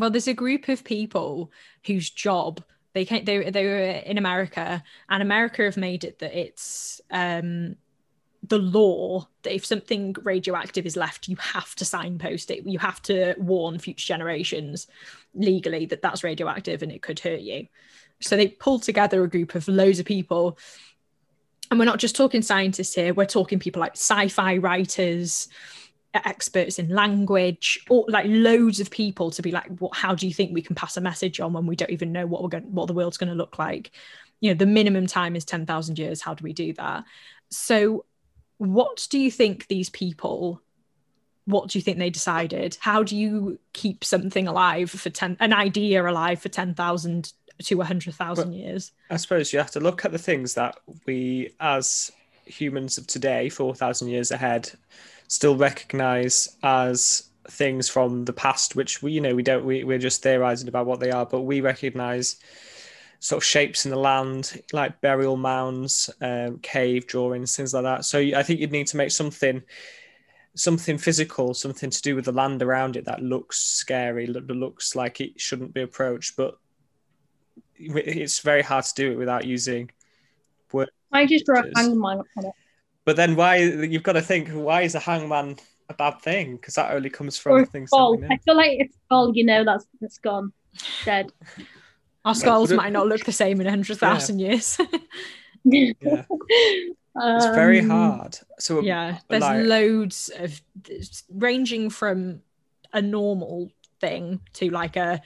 Well, 0.00 0.08
there's 0.08 0.28
a 0.28 0.32
group 0.34 0.68
of 0.68 0.82
people 0.82 1.52
whose 1.84 2.08
job 2.08 2.64
they 2.94 3.04
came, 3.04 3.26
they 3.26 3.50
they 3.50 3.66
were 3.66 3.78
in 3.78 4.16
America, 4.16 4.82
and 5.10 5.22
America 5.22 5.62
have 5.64 5.76
made 5.76 6.04
it 6.04 6.20
that 6.20 6.34
it's 6.34 7.02
um, 7.10 7.76
the 8.48 8.56
law 8.56 9.28
that 9.42 9.54
if 9.54 9.66
something 9.66 10.16
radioactive 10.22 10.86
is 10.86 10.96
left, 10.96 11.28
you 11.28 11.36
have 11.36 11.74
to 11.74 11.84
signpost 11.84 12.50
it. 12.50 12.66
You 12.66 12.78
have 12.78 13.02
to 13.02 13.34
warn 13.36 13.78
future 13.78 14.06
generations 14.06 14.86
legally 15.34 15.84
that 15.84 16.00
that's 16.00 16.24
radioactive 16.24 16.82
and 16.82 16.90
it 16.90 17.02
could 17.02 17.20
hurt 17.20 17.40
you. 17.40 17.66
So 18.20 18.38
they 18.38 18.48
pulled 18.48 18.84
together 18.84 19.22
a 19.22 19.28
group 19.28 19.54
of 19.54 19.68
loads 19.68 19.98
of 19.98 20.06
people. 20.06 20.56
And 21.70 21.78
we're 21.78 21.84
not 21.84 21.98
just 21.98 22.16
talking 22.16 22.40
scientists 22.40 22.94
here, 22.94 23.12
we're 23.12 23.26
talking 23.26 23.58
people 23.58 23.80
like 23.80 23.92
sci 23.92 24.28
fi 24.28 24.56
writers, 24.56 25.48
experts 26.14 26.78
in 26.78 26.88
language, 26.88 27.84
or 27.88 28.04
like 28.08 28.26
loads 28.28 28.80
of 28.80 28.90
people 28.90 29.30
to 29.30 29.42
be 29.42 29.52
like, 29.52 29.68
what, 29.78 29.94
how 29.94 30.14
do 30.14 30.26
you 30.26 30.34
think 30.34 30.52
we 30.52 30.62
can 30.62 30.74
pass 30.74 30.96
a 30.96 31.00
message 31.00 31.40
on 31.40 31.52
when 31.52 31.66
we 31.66 31.76
don't 31.76 31.90
even 31.90 32.12
know 32.12 32.26
what 32.26 32.42
we're 32.42 32.48
going, 32.48 32.72
what 32.72 32.86
the 32.86 32.92
world's 32.92 33.18
going 33.18 33.28
to 33.28 33.34
look 33.34 33.58
like? 33.58 33.92
You 34.40 34.50
know, 34.50 34.58
the 34.58 34.66
minimum 34.66 35.06
time 35.06 35.36
is 35.36 35.44
10,000 35.44 35.98
years. 35.98 36.20
How 36.20 36.34
do 36.34 36.42
we 36.42 36.52
do 36.52 36.72
that? 36.74 37.04
So, 37.50 38.04
what 38.58 39.06
do 39.10 39.18
you 39.18 39.30
think 39.30 39.66
these 39.66 39.90
people 39.90 40.60
what 41.46 41.68
do 41.68 41.78
you 41.78 41.82
think 41.82 41.98
they 41.98 42.10
decided 42.10 42.76
how 42.78 43.02
do 43.02 43.16
you 43.16 43.58
keep 43.72 44.04
something 44.04 44.46
alive 44.46 44.90
for 44.90 45.08
10 45.08 45.38
an 45.40 45.54
idea 45.54 46.06
alive 46.06 46.40
for 46.40 46.50
10,000 46.50 47.32
to 47.62 47.74
100,000 47.74 48.52
years 48.52 48.92
I 49.08 49.16
suppose 49.16 49.52
you 49.52 49.58
have 49.58 49.70
to 49.72 49.80
look 49.80 50.04
at 50.04 50.12
the 50.12 50.18
things 50.18 50.52
that 50.54 50.76
we, 51.06 51.54
as 51.58 52.12
humans 52.50 52.98
of 52.98 53.06
today, 53.06 53.48
4,000 53.48 54.08
years 54.08 54.30
ahead, 54.30 54.70
still 55.30 55.56
recognize 55.56 56.56
as 56.64 57.30
things 57.48 57.88
from 57.88 58.24
the 58.24 58.32
past, 58.32 58.74
which 58.74 59.00
we, 59.00 59.12
you 59.12 59.20
know, 59.20 59.32
we 59.32 59.44
don't, 59.44 59.64
we, 59.64 59.84
we're 59.84 59.96
just 59.96 60.24
theorizing 60.24 60.66
about 60.66 60.86
what 60.86 60.98
they 60.98 61.12
are, 61.12 61.24
but 61.24 61.42
we 61.42 61.60
recognize 61.60 62.36
sort 63.20 63.40
of 63.40 63.46
shapes 63.46 63.84
in 63.84 63.92
the 63.92 63.98
land, 63.98 64.60
like 64.72 65.00
burial 65.00 65.36
mounds, 65.36 66.10
um, 66.20 66.58
cave 66.58 67.06
drawings, 67.06 67.56
things 67.56 67.72
like 67.72 67.84
that. 67.84 68.04
So 68.04 68.18
I 68.18 68.42
think 68.42 68.58
you'd 68.58 68.72
need 68.72 68.88
to 68.88 68.96
make 68.96 69.12
something 69.12 69.62
something 70.56 70.98
physical, 70.98 71.54
something 71.54 71.90
to 71.90 72.02
do 72.02 72.16
with 72.16 72.24
the 72.24 72.32
land 72.32 72.60
around 72.60 72.96
it 72.96 73.04
that 73.04 73.22
looks 73.22 73.60
scary, 73.60 74.26
that 74.26 74.48
looks 74.48 74.96
like 74.96 75.20
it 75.20 75.40
shouldn't 75.40 75.72
be 75.72 75.82
approached, 75.82 76.36
but 76.36 76.58
it's 77.76 78.40
very 78.40 78.62
hard 78.62 78.84
to 78.84 78.94
do 78.94 79.12
it 79.12 79.16
without 79.16 79.44
using 79.44 79.92
words. 80.72 80.90
I 81.12 81.24
just 81.24 81.46
draw 81.46 81.60
a 81.60 81.70
hangman 81.76 82.22
on 82.36 82.46
it. 82.46 82.52
But 83.10 83.16
then 83.16 83.34
why 83.34 83.56
you've 83.56 84.04
got 84.04 84.12
to 84.12 84.22
think 84.22 84.50
why 84.50 84.82
is 84.82 84.94
a 84.94 85.00
hangman 85.00 85.58
a 85.88 85.94
bad 85.94 86.22
thing? 86.22 86.54
Because 86.54 86.74
that 86.76 86.92
only 86.94 87.10
comes 87.10 87.36
from 87.36 87.52
Or 87.54 87.66
things 87.66 87.90
that 87.90 87.96
skull. 87.96 88.16
I 88.30 88.36
feel 88.36 88.56
like 88.56 88.76
it's 88.78 88.94
skull, 89.06 89.32
you 89.34 89.44
know, 89.44 89.64
that's 89.64 89.84
that's 90.00 90.18
gone. 90.18 90.52
Dead. 91.04 91.32
our 92.24 92.36
skulls 92.36 92.72
might 92.72 92.92
not 92.92 93.08
look 93.08 93.24
the 93.24 93.32
same 93.32 93.60
in 93.60 93.66
100,000 93.66 94.38
years 94.38 94.78
Yeah, 95.64 96.22
it's 97.16 97.46
very 97.62 97.80
Um, 97.80 97.90
hard. 97.90 98.38
So 98.60 98.80
yeah 98.80 99.18
there's 99.28 99.42
like- 99.42 99.64
loads 99.66 100.30
of 100.38 100.62
ranging 101.28 101.90
from 101.90 102.42
a 102.92 103.02
normal 103.02 103.72
thing 104.00 104.38
to 104.52 104.70
like 104.70 104.94
a 104.94 105.20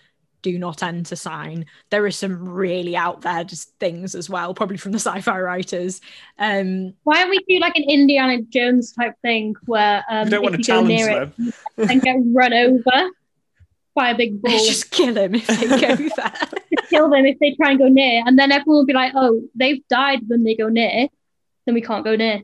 do 0.45 0.57
not 0.57 0.83
enter 0.83 1.17
sign 1.17 1.67
there 1.91 2.05
are 2.05 2.11
some 2.13 2.49
really 2.49 2.95
out 2.95 3.23
there 3.23 3.43
just 3.43 3.77
things 3.81 4.15
as 4.15 4.31
well 4.31 4.55
probably 4.55 4.77
from 4.77 4.93
the 4.93 4.99
sci-fi 4.99 5.41
writers 5.41 6.01
um 6.39 6.95
Why 7.03 7.23
don't 7.23 7.31
we 7.31 7.45
do 7.49 7.59
like 7.59 7.77
an 7.77 7.85
Indiana 7.89 8.41
Jones 8.43 8.93
type 8.93 9.15
thing 9.23 9.57
where 9.67 10.05
um, 10.09 10.27
you 10.27 10.31
don't 10.31 10.45
if 10.45 10.51
want 10.51 10.55
to 10.55 10.61
you 10.61 10.65
go 10.65 10.73
challenge 10.73 10.89
near 10.89 11.07
them. 11.07 11.53
it 11.79 11.91
and 11.91 12.03
get 12.03 12.17
run 12.33 12.53
over 12.53 13.11
by 13.97 14.11
a 14.11 14.17
big 14.17 14.41
bull, 14.43 14.65
just 14.65 14.91
kill 14.91 15.17
him 15.17 15.35
if 15.35 15.47
they 15.47 15.67
go 15.69 15.97
there 16.17 16.33
kill 16.95 17.11
them 17.11 17.25
if 17.27 17.39
they 17.39 17.55
try 17.55 17.71
and 17.71 17.79
go 17.79 17.89
near, 17.89 18.23
and 18.27 18.39
then 18.39 18.53
everyone 18.53 18.79
will 18.79 18.87
be 18.87 18.93
like, 18.93 19.13
"Oh, 19.15 19.43
they've 19.55 19.87
died 19.89 20.21
when 20.27 20.45
they 20.45 20.55
go 20.55 20.69
near, 20.69 21.09
then 21.65 21.75
we 21.75 21.81
can't 21.81 22.05
go 22.05 22.17
near." 22.17 22.43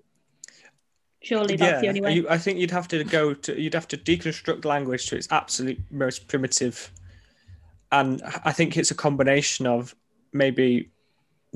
Surely 1.23 1.57
that's 1.57 1.83
the 1.83 1.88
only 1.88 2.00
way. 2.00 2.14
You, 2.14 2.26
I 2.28 2.38
think 2.38 2.59
you'd 2.59 2.71
have 2.71 2.88
to 2.88 3.04
go 3.04 3.35
to 3.35 3.61
you'd 3.61 3.75
have 3.75 3.88
to 3.88 3.97
deconstruct 3.97 4.64
language 4.64 5.07
to 5.09 5.16
its 5.16 5.28
absolute 5.30 5.78
most 5.90 6.28
primitive, 6.28 6.90
and 7.92 8.23
I 8.44 8.52
think 8.52 8.76
it's 8.76 8.90
a 8.90 8.94
combination 8.94 9.66
of 9.66 9.94
maybe, 10.32 10.90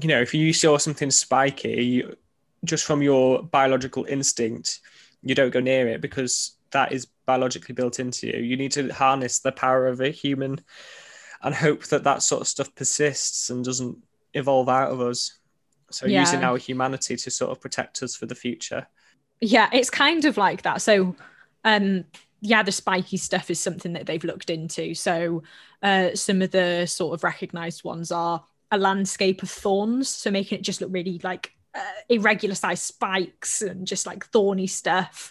you 0.01 0.09
know, 0.09 0.21
if 0.21 0.35
you 0.35 0.53
saw 0.53 0.79
something 0.79 1.11
spiky, 1.11 1.85
you, 1.85 2.17
just 2.65 2.85
from 2.85 3.03
your 3.03 3.43
biological 3.43 4.05
instinct, 4.05 4.81
you 5.23 5.35
don't 5.35 5.53
go 5.53 5.61
near 5.61 5.89
it 5.89 6.01
because 6.01 6.57
that 6.73 6.93
is 6.93 7.07
biologically 7.27 7.75
built 7.75 8.01
into 8.01 8.27
you. 8.27 8.43
You 8.43 8.57
need 8.57 8.73
to 8.73 8.89
harness 8.93 9.39
the 9.39 9.53
power 9.53 9.87
of 9.87 10.01
a 10.01 10.11
human, 10.11 10.61
and 11.43 11.55
hope 11.55 11.85
that 11.87 12.05
that 12.05 12.23
sort 12.23 12.41
of 12.41 12.49
stuff 12.49 12.75
persists 12.75 13.51
and 13.51 13.65
doesn't 13.65 13.99
evolve 14.33 14.69
out 14.69 14.91
of 14.91 15.01
us. 15.01 15.39
So 15.91 16.07
Yeah. 16.07 16.21
using 16.21 16.43
our 16.43 16.57
humanity 16.57 17.17
to 17.17 17.31
sort 17.31 17.51
of 17.53 17.61
protect 17.61 18.03
us 18.03 18.17
for 18.17 18.27
the 18.27 18.35
future. 18.35 18.87
yeah 19.41 19.69
it's 19.73 19.91
kind 19.91 20.25
of 20.25 20.37
like 20.39 20.63
that 20.63 20.81
so 20.81 21.15
um 21.65 22.05
yeah 22.41 22.63
the 22.63 22.73
spiky 22.73 23.17
stuff 23.19 23.51
is 23.51 23.61
something 23.61 23.93
that 23.93 24.07
they've 24.07 24.25
looked 24.25 24.49
into 24.49 24.95
so 24.95 25.43
uh 25.85 26.15
some 26.15 26.43
of 26.43 26.51
the 26.51 26.87
sort 26.87 27.15
of 27.15 27.23
recognized 27.23 27.85
ones 27.85 28.11
are 28.11 28.43
a 28.73 28.79
landscape 28.79 29.43
of 29.43 29.51
thorns 29.51 30.09
so 30.09 30.31
making 30.31 30.59
it 30.59 30.63
just 30.63 30.81
look 30.81 30.91
really 30.93 31.21
like 31.23 31.53
uh, 31.77 32.01
irregular 32.09 32.55
sized 32.55 32.83
spikes 32.83 33.63
and 33.63 33.87
just 33.87 34.07
like 34.07 34.25
thorny 34.27 34.67
stuff 34.67 35.31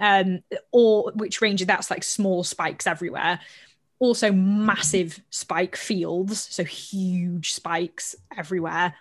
um 0.00 0.42
or 0.72 1.12
which 1.14 1.40
range 1.40 1.64
that's 1.66 1.90
like 1.90 2.02
small 2.02 2.42
spikes 2.42 2.86
everywhere 2.86 3.38
also 3.98 4.32
massive 4.32 5.20
spike 5.30 5.76
fields 5.76 6.48
so 6.50 6.64
huge 6.64 7.52
spikes 7.52 8.16
everywhere 8.36 8.94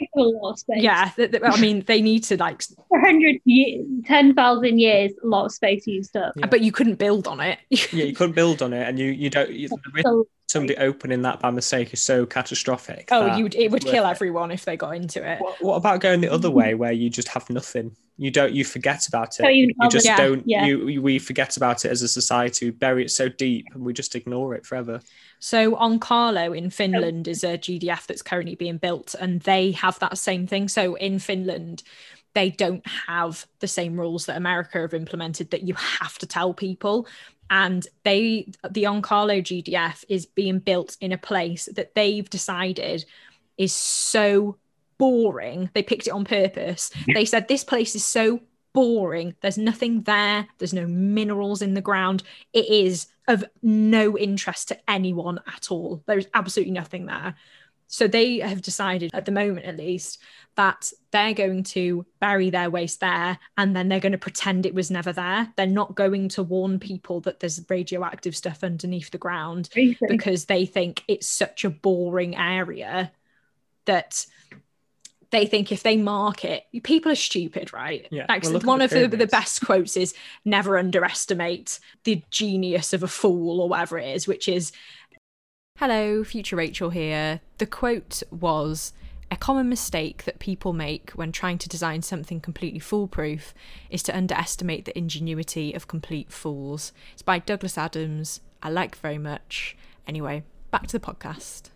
a 0.00 0.20
lot 0.20 0.52
of 0.52 0.58
space. 0.58 0.82
yeah 0.82 1.10
th- 1.16 1.30
th- 1.30 1.42
i 1.44 1.60
mean 1.60 1.82
they 1.86 2.00
need 2.00 2.24
to 2.24 2.36
like 2.36 2.62
100 2.88 3.40
years, 3.44 3.86
10,000 4.04 4.78
years, 4.78 5.12
a 5.22 5.26
lot 5.26 5.44
of 5.46 5.52
space 5.52 5.86
used 5.86 6.16
up. 6.16 6.32
Yeah. 6.36 6.46
but 6.46 6.60
you 6.60 6.72
couldn't 6.72 6.96
build 6.96 7.26
on 7.26 7.40
it 7.40 7.58
yeah, 7.70 8.04
you 8.04 8.14
couldn't 8.14 8.34
build 8.34 8.62
on 8.62 8.72
it, 8.72 8.88
and 8.88 8.98
you 8.98 9.10
you 9.10 9.28
don't. 9.28 9.50
You, 9.50 9.68
the 9.68 9.76
risk 9.92 10.06
of 10.06 10.12
So 10.12 10.26
somebody 10.48 10.76
opening 10.78 11.22
that 11.22 11.40
by 11.40 11.50
mistake 11.50 11.92
is 11.92 12.02
so 12.02 12.24
catastrophic. 12.24 13.08
Oh, 13.10 13.26
that 13.26 13.38
you 13.38 13.48
it 13.52 13.70
would 13.70 13.84
kill 13.84 14.06
it. 14.06 14.10
everyone 14.10 14.50
if 14.50 14.64
they 14.64 14.76
got 14.76 14.96
into 14.96 15.22
it. 15.22 15.40
What, 15.40 15.62
what 15.62 15.76
about 15.76 16.00
going 16.00 16.20
the 16.22 16.32
other 16.32 16.50
way, 16.50 16.74
where 16.74 16.92
you 16.92 17.10
just 17.10 17.28
have 17.28 17.48
nothing? 17.50 17.94
You 18.16 18.30
don't. 18.30 18.52
You 18.52 18.64
forget 18.64 19.06
about 19.06 19.38
it. 19.38 19.42
Don't 19.42 19.54
you 19.54 19.74
just 19.90 20.06
Yeah, 20.06 20.16
don't. 20.16 20.42
yeah. 20.46 20.64
You, 20.64 20.88
you 20.88 21.02
we 21.02 21.18
forget 21.18 21.56
about 21.56 21.84
it 21.84 21.90
as 21.90 22.02
a 22.02 22.08
society. 22.08 22.66
We 22.66 22.70
bury 22.70 23.04
it 23.04 23.10
so 23.10 23.28
deep, 23.28 23.66
and 23.74 23.84
we 23.84 23.92
just 23.92 24.16
ignore 24.16 24.54
it 24.54 24.64
forever. 24.66 25.00
So 25.38 25.76
Onkalo 25.76 26.56
in 26.56 26.70
Finland 26.70 27.28
is 27.28 27.44
a 27.44 27.58
GDF 27.58 28.06
that's 28.06 28.22
currently 28.22 28.56
being 28.56 28.78
built, 28.78 29.14
and 29.20 29.40
they 29.42 29.72
have 29.72 29.98
that 30.00 30.18
same 30.18 30.46
thing. 30.46 30.68
So 30.68 30.94
in 30.94 31.18
Finland, 31.18 31.82
they 32.34 32.50
don't 32.50 32.86
have 33.06 33.46
the 33.60 33.68
same 33.68 33.98
rules 33.98 34.26
that 34.26 34.36
America 34.36 34.80
have 34.80 34.94
implemented 34.94 35.50
that 35.50 35.62
you 35.62 35.74
have 35.74 36.18
to 36.18 36.26
tell 36.26 36.54
people. 36.54 37.06
And 37.50 37.86
they, 38.04 38.52
the 38.70 38.84
Onkalo 38.84 39.42
GDF 39.42 40.04
is 40.08 40.26
being 40.26 40.58
built 40.58 40.96
in 41.00 41.12
a 41.12 41.18
place 41.18 41.68
that 41.74 41.94
they've 41.94 42.28
decided 42.28 43.04
is 43.56 43.72
so 43.72 44.56
boring. 44.98 45.70
They 45.74 45.82
picked 45.82 46.06
it 46.06 46.12
on 46.12 46.24
purpose. 46.24 46.90
They 47.12 47.24
said 47.24 47.48
this 47.48 47.64
place 47.64 47.94
is 47.94 48.04
so 48.04 48.40
boring. 48.72 49.34
There's 49.40 49.58
nothing 49.58 50.02
there. 50.02 50.46
There's 50.58 50.74
no 50.74 50.86
minerals 50.86 51.62
in 51.62 51.74
the 51.74 51.80
ground. 51.80 52.22
It 52.52 52.68
is 52.68 53.06
of 53.26 53.44
no 53.62 54.16
interest 54.16 54.68
to 54.68 54.78
anyone 54.88 55.40
at 55.46 55.70
all. 55.70 56.02
There's 56.06 56.26
absolutely 56.34 56.72
nothing 56.72 57.06
there. 57.06 57.36
So 57.88 58.06
they 58.06 58.38
have 58.38 58.60
decided, 58.60 59.10
at 59.14 59.24
the 59.24 59.32
moment 59.32 59.64
at 59.66 59.78
least, 59.78 60.18
that 60.56 60.92
they're 61.10 61.32
going 61.32 61.62
to 61.62 62.04
bury 62.20 62.50
their 62.50 62.68
waste 62.68 63.00
there 63.00 63.38
and 63.56 63.74
then 63.74 63.88
they're 63.88 63.98
going 63.98 64.12
to 64.12 64.18
pretend 64.18 64.66
it 64.66 64.74
was 64.74 64.90
never 64.90 65.12
there. 65.12 65.52
They're 65.56 65.66
not 65.66 65.94
going 65.94 66.28
to 66.30 66.42
warn 66.42 66.78
people 66.78 67.20
that 67.22 67.40
there's 67.40 67.64
radioactive 67.70 68.36
stuff 68.36 68.62
underneath 68.62 69.10
the 69.10 69.18
ground 69.18 69.70
because 70.06 70.44
they 70.44 70.66
think 70.66 71.02
it's 71.08 71.26
such 71.26 71.64
a 71.64 71.70
boring 71.70 72.36
area 72.36 73.10
that 73.86 74.26
they 75.30 75.46
think 75.46 75.72
if 75.72 75.82
they 75.82 75.96
mark 75.96 76.44
it, 76.44 76.64
people 76.82 77.12
are 77.12 77.16
stupid, 77.16 77.72
right? 77.72 78.06
Yeah, 78.10 78.26
Like 78.28 78.44
well, 78.44 78.60
one 78.60 78.78
the 78.78 78.84
of 78.84 78.90
the, 79.10 79.16
the 79.16 79.26
best 79.26 79.64
quotes 79.64 79.96
is 79.96 80.14
never 80.44 80.78
underestimate 80.78 81.80
the 82.04 82.22
genius 82.30 82.92
of 82.92 83.02
a 83.02 83.08
fool 83.08 83.60
or 83.60 83.68
whatever 83.68 83.98
it 83.98 84.14
is, 84.14 84.26
which 84.26 84.48
is 84.48 84.72
Hello, 85.80 86.24
future 86.24 86.56
Rachel 86.56 86.90
here. 86.90 87.40
The 87.58 87.66
quote 87.66 88.24
was 88.32 88.92
A 89.30 89.36
common 89.36 89.68
mistake 89.68 90.24
that 90.24 90.40
people 90.40 90.72
make 90.72 91.12
when 91.12 91.30
trying 91.30 91.56
to 91.58 91.68
design 91.68 92.02
something 92.02 92.40
completely 92.40 92.80
foolproof 92.80 93.54
is 93.88 94.02
to 94.02 94.16
underestimate 94.16 94.86
the 94.86 94.98
ingenuity 94.98 95.72
of 95.74 95.86
complete 95.86 96.32
fools. 96.32 96.92
It's 97.12 97.22
by 97.22 97.38
Douglas 97.38 97.78
Adams. 97.78 98.40
I 98.60 98.70
like 98.70 98.96
very 98.96 99.18
much. 99.18 99.76
Anyway, 100.04 100.42
back 100.72 100.88
to 100.88 100.98
the 100.98 101.06
podcast. 101.06 101.70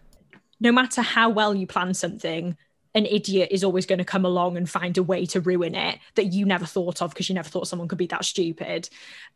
No 0.59 0.73
matter 0.73 1.03
how 1.03 1.31
well 1.31 1.55
you 1.55 1.69
plan 1.69 1.95
something, 1.95 2.57
an 2.95 3.07
idiot 3.07 3.49
is 3.51 3.65
always 3.65 3.87
going 3.87 3.99
to 4.01 4.05
come 4.05 4.25
along 4.25 4.57
and 4.57 4.69
find 4.69 4.99
a 4.99 5.03
way 5.03 5.25
to 5.27 5.41
ruin 5.41 5.75
it 5.75 5.99
that 6.15 6.27
you 6.27 6.45
never 6.45 6.67
thought 6.67 7.01
of 7.01 7.11
because 7.11 7.29
you 7.29 7.35
never 7.35 7.49
thought 7.49 7.67
someone 7.69 7.89
could 7.89 7.99
be 7.99 8.07
that 8.09 8.25
stupid. 8.25 8.89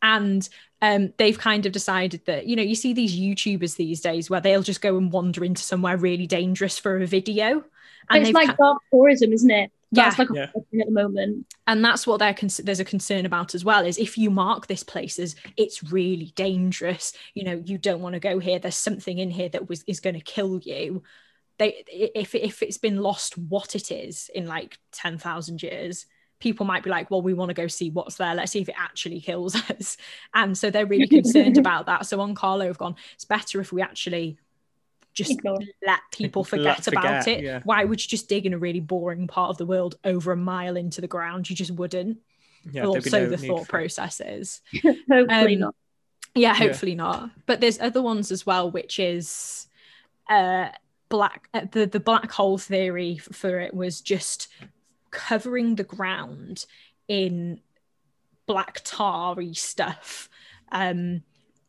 And 0.02 0.46
um, 0.82 1.12
they've 1.16 1.38
kind 1.38 1.64
of 1.66 1.72
decided 1.72 2.20
that, 2.26 2.46
you 2.46 2.54
know, 2.56 2.62
you 2.62 2.74
see 2.74 2.92
these 2.92 3.18
YouTubers 3.18 3.76
these 3.76 4.00
days 4.00 4.28
where 4.28 4.40
they'll 4.42 4.62
just 4.62 4.82
go 4.82 4.96
and 4.98 5.10
wander 5.10 5.44
into 5.44 5.62
somewhere 5.62 5.96
really 5.96 6.26
dangerous 6.26 6.78
for 6.78 6.98
a 7.00 7.06
video. 7.06 7.64
And 8.10 8.22
it's 8.24 8.32
like 8.34 8.56
dark 8.56 8.82
tourism, 8.92 9.32
isn't 9.32 9.50
it? 9.50 9.72
That's 9.92 10.18
Yeah. 10.18 10.22
like 10.24 10.30
a 10.30 10.34
Yeah. 10.34 10.46
thing 10.70 10.80
at 10.80 10.86
the 10.88 10.92
moment. 10.92 11.46
and 11.66 11.84
that's 11.84 12.06
what 12.06 12.18
they're 12.18 12.34
con- 12.34 12.50
there's 12.64 12.80
a 12.80 12.84
concern 12.84 13.24
about 13.24 13.54
as 13.54 13.64
well 13.64 13.86
is 13.86 13.98
if 13.98 14.18
you 14.18 14.30
mark 14.30 14.66
this 14.66 14.82
place 14.82 15.18
as 15.18 15.34
it's 15.56 15.82
really 15.92 16.32
dangerous 16.34 17.12
you 17.34 17.44
know 17.44 17.62
you 17.64 17.78
don't 17.78 18.00
want 18.00 18.12
to 18.14 18.20
go 18.20 18.38
here 18.40 18.58
there's 18.58 18.74
something 18.76 19.18
in 19.18 19.30
here 19.30 19.48
that 19.48 19.68
was 19.68 19.82
is 19.86 20.00
going 20.00 20.14
to 20.14 20.20
kill 20.20 20.58
you 20.60 21.02
they 21.58 21.84
if 21.88 22.34
if 22.34 22.62
it's 22.62 22.78
been 22.78 22.98
lost 22.98 23.36
what 23.38 23.74
it 23.74 23.90
is 23.90 24.30
in 24.34 24.46
like 24.46 24.78
10,000 24.92 25.62
years 25.62 26.06
people 26.38 26.66
might 26.66 26.82
be 26.82 26.90
like 26.90 27.10
well 27.10 27.22
we 27.22 27.32
want 27.32 27.48
to 27.48 27.54
go 27.54 27.66
see 27.66 27.90
what's 27.90 28.16
there 28.16 28.34
let's 28.34 28.52
see 28.52 28.60
if 28.60 28.68
it 28.68 28.74
actually 28.78 29.20
kills 29.20 29.54
us 29.70 29.96
and 30.34 30.56
so 30.56 30.70
they're 30.70 30.86
really 30.86 31.08
concerned 31.08 31.56
about 31.64 31.86
that 31.86 32.06
so 32.06 32.18
Onkalo 32.18 32.66
have 32.66 32.78
gone 32.78 32.96
it's 33.14 33.24
better 33.24 33.60
if 33.60 33.72
we 33.72 33.80
actually 33.82 34.38
just 35.14 35.30
Ignore 35.30 35.60
let 35.86 36.00
people 36.12 36.42
Let 36.42 36.48
forget 36.50 36.88
about 36.88 37.26
it 37.26 37.42
yeah. 37.42 37.60
why 37.64 37.84
would 37.84 38.02
you 38.02 38.08
just 38.08 38.28
dig 38.28 38.44
in 38.44 38.52
a 38.52 38.58
really 38.58 38.80
boring 38.80 39.26
part 39.26 39.48
of 39.48 39.56
the 39.56 39.64
world 39.64 39.96
over 40.04 40.30
a 40.32 40.36
mile 40.36 40.76
into 40.76 41.00
the 41.00 41.08
ground 41.08 41.48
you 41.48 41.56
just 41.56 41.70
wouldn't 41.70 42.18
Yeah, 42.70 42.84
well, 42.84 43.00
so 43.00 43.20
no 43.20 43.30
the 43.30 43.38
thought 43.38 43.60
for 43.60 43.62
it. 43.62 43.68
process 43.68 44.20
is. 44.20 44.60
Hopefully 45.08 45.54
Um, 45.54 45.60
not. 45.60 45.74
Yeah, 46.34 46.52
hopefully 46.54 46.94
not. 46.94 47.30
But 47.46 47.60
there's 47.62 47.80
other 47.80 48.02
ones 48.02 48.30
as 48.30 48.44
well, 48.44 48.70
which 48.70 48.98
is 48.98 49.68
uh 50.28 50.68
black 51.08 51.48
uh, 51.54 51.66
the 51.72 51.86
the 51.86 52.00
black 52.00 52.30
hole 52.32 52.58
theory 52.58 53.18
for 53.18 53.60
it 53.60 53.74
was 53.74 54.00
just 54.00 54.48
covering 55.10 55.74
the 55.74 55.84
ground 55.84 56.66
in 57.08 57.60
black 58.46 58.80
tarry 58.84 59.54
stuff 59.54 60.28
um 60.72 61.22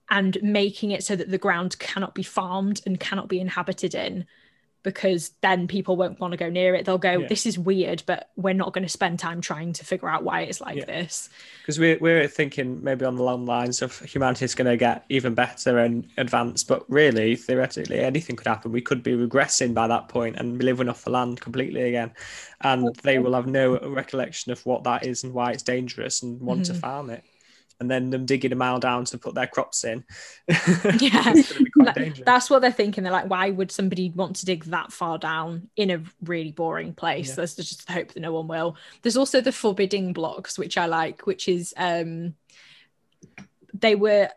and 0.10 0.38
making 0.42 0.92
it 0.92 1.04
so 1.04 1.16
that 1.16 1.30
the 1.30 1.38
ground 1.38 1.78
cannot 1.80 2.16
be 2.16 2.24
farmed 2.24 2.82
and 2.86 3.00
cannot 3.00 3.28
be 3.28 3.40
inhabited 3.40 3.94
in 3.94 4.26
because 4.88 5.32
then 5.42 5.68
people 5.68 5.98
won't 5.98 6.18
want 6.22 6.32
to 6.32 6.38
go 6.38 6.50
near 6.50 6.74
it 6.74 6.86
they'll 6.86 6.98
go 6.98 7.20
Yeah. 7.20 7.28
this 7.28 7.46
is 7.46 7.60
weird 7.60 8.04
but 8.06 8.30
we're 8.38 8.54
not 8.54 8.72
going 8.74 8.86
to 8.86 8.90
spend 8.90 9.20
time 9.20 9.42
trying 9.42 9.74
to 9.74 9.84
figure 9.84 10.08
out 10.08 10.24
why 10.24 10.42
it's 10.44 10.62
like 10.62 10.78
Yeah. 10.78 10.86
this 10.86 11.30
because 11.62 11.78
we're, 11.78 11.98
we're 12.00 12.26
thinking 12.30 12.82
maybe 12.82 13.04
on 13.04 13.18
the 13.18 13.24
long 13.24 13.46
lines 13.46 13.82
of 13.82 14.00
humanity 14.00 14.46
is 14.46 14.56
going 14.56 14.72
to 14.72 14.78
get 14.78 15.04
even 15.10 15.34
better 15.34 15.78
and 15.80 16.08
advanced 16.16 16.70
but 16.70 16.90
really 16.90 17.36
theoretically 17.36 18.00
anything 18.00 18.38
could 18.38 18.48
happen 18.48 18.72
we 18.72 18.80
could 18.80 19.04
be 19.04 19.12
regressing 19.12 19.74
by 19.74 19.88
that 19.90 20.08
point 20.08 20.38
and 20.38 20.64
living 20.64 20.88
off 20.88 21.04
the 21.04 21.12
land 21.12 21.42
completely 21.42 21.82
again 21.82 22.10
and 22.62 22.96
they 23.04 23.20
will 23.20 23.34
have 23.34 23.46
no 23.48 23.78
recollection 23.90 24.54
of 24.54 24.66
what 24.66 24.86
that 24.86 25.06
is 25.06 25.26
and 25.26 25.34
why 25.34 25.52
it's 25.52 25.64
dangerous 25.64 26.24
and 26.24 26.40
want 26.40 26.66
to 26.66 26.72
Mhm. 26.74 26.80
farm 26.80 27.10
it 27.10 27.26
and 27.80 27.92
then 27.92 28.10
them 28.10 28.26
digging 28.26 28.52
a 28.52 28.56
mile 28.56 28.80
down 28.80 29.06
to 29.06 29.18
put 29.18 29.36
their 29.36 29.48
crops 29.48 29.84
in 29.84 30.04
Yeah. 30.48 30.56
it's 30.88 31.00
going 31.00 31.44
to 31.44 31.64
be 31.64 31.70
quite 31.70 31.86
Like, 31.88 31.96
dangerous 31.96 32.26
that's 32.26 32.50
what 32.50 32.62
they're 32.62 32.72
thinking. 32.72 33.04
They're 33.04 33.14
like, 33.14 33.30
why 33.30 33.52
would 33.52 33.72
somebody 33.72 34.10
want 34.10 34.38
to 34.38 34.46
dig 34.46 34.64
that 34.66 34.92
far 34.92 35.18
down 35.18 35.70
in 35.76 35.92
a 35.92 36.02
really 36.24 36.52
boring 36.52 36.94
place? 36.94 37.30
Yeah. 37.30 37.36
There's 37.36 37.56
just 37.56 37.86
the 37.88 37.94
hope 37.94 38.14
that 38.14 38.20
no 38.20 38.34
one 38.34 38.48
will. 38.48 38.78
There's 39.02 39.18
also 39.18 39.42
the 39.42 39.52
forbidding 39.52 40.14
blocks, 40.14 40.58
which 40.58 40.78
I 40.78 40.86
like, 40.88 41.28
which 41.28 41.48
is 41.48 41.74
um 41.78 42.34
they 43.74 43.96
were 43.96 44.30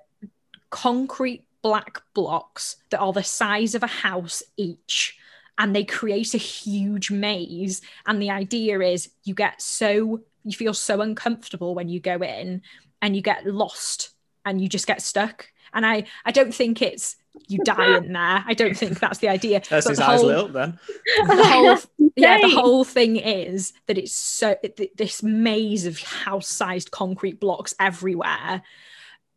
concrete 0.70 1.44
black 1.62 2.02
blocks 2.14 2.76
that 2.90 3.00
are 3.00 3.12
the 3.12 3.22
size 3.24 3.74
of 3.74 3.82
a 3.82 3.86
house 3.88 4.42
each. 4.56 5.16
And 5.58 5.76
they 5.76 5.84
create 5.84 6.34
a 6.34 6.38
huge 6.38 7.10
maze. 7.10 7.82
And 8.06 8.20
the 8.20 8.30
idea 8.30 8.80
is 8.80 9.10
you 9.24 9.34
get 9.34 9.60
so 9.60 10.20
you 10.44 10.52
feel 10.52 10.72
so 10.72 11.02
uncomfortable 11.02 11.74
when 11.74 11.88
you 11.90 12.00
go 12.00 12.16
in 12.22 12.62
and 13.02 13.14
you 13.16 13.22
get 13.22 13.46
lost 13.46 14.10
and 14.44 14.60
you 14.60 14.68
just 14.68 14.86
get 14.86 15.02
stuck. 15.02 15.48
And 15.72 15.86
I 15.86 16.04
I 16.24 16.32
don't 16.32 16.54
think 16.54 16.82
it's 16.82 17.16
you 17.46 17.58
die 17.64 17.96
in 17.98 18.12
there. 18.12 18.44
I 18.46 18.54
don't 18.54 18.76
think 18.76 18.98
that's 18.98 19.18
the 19.18 19.28
idea. 19.28 19.60
that's 19.70 19.86
But 19.86 19.90
his 19.90 19.98
the 19.98 20.04
eyes 20.08 20.20
whole- 20.20 20.26
lit 20.28 20.38
up 20.38 20.52
then 20.52 20.78
the 21.28 21.44
whole 21.44 22.10
yeah 22.16 22.38
the 22.40 22.50
whole 22.50 22.84
thing 22.84 23.16
is 23.16 23.72
that 23.86 23.96
it's 23.98 24.14
so 24.14 24.56
th- 24.76 24.90
this 24.96 25.22
maze 25.22 25.86
of 25.86 25.98
house-sized 26.00 26.90
concrete 26.90 27.38
blocks 27.40 27.72
everywhere 27.78 28.62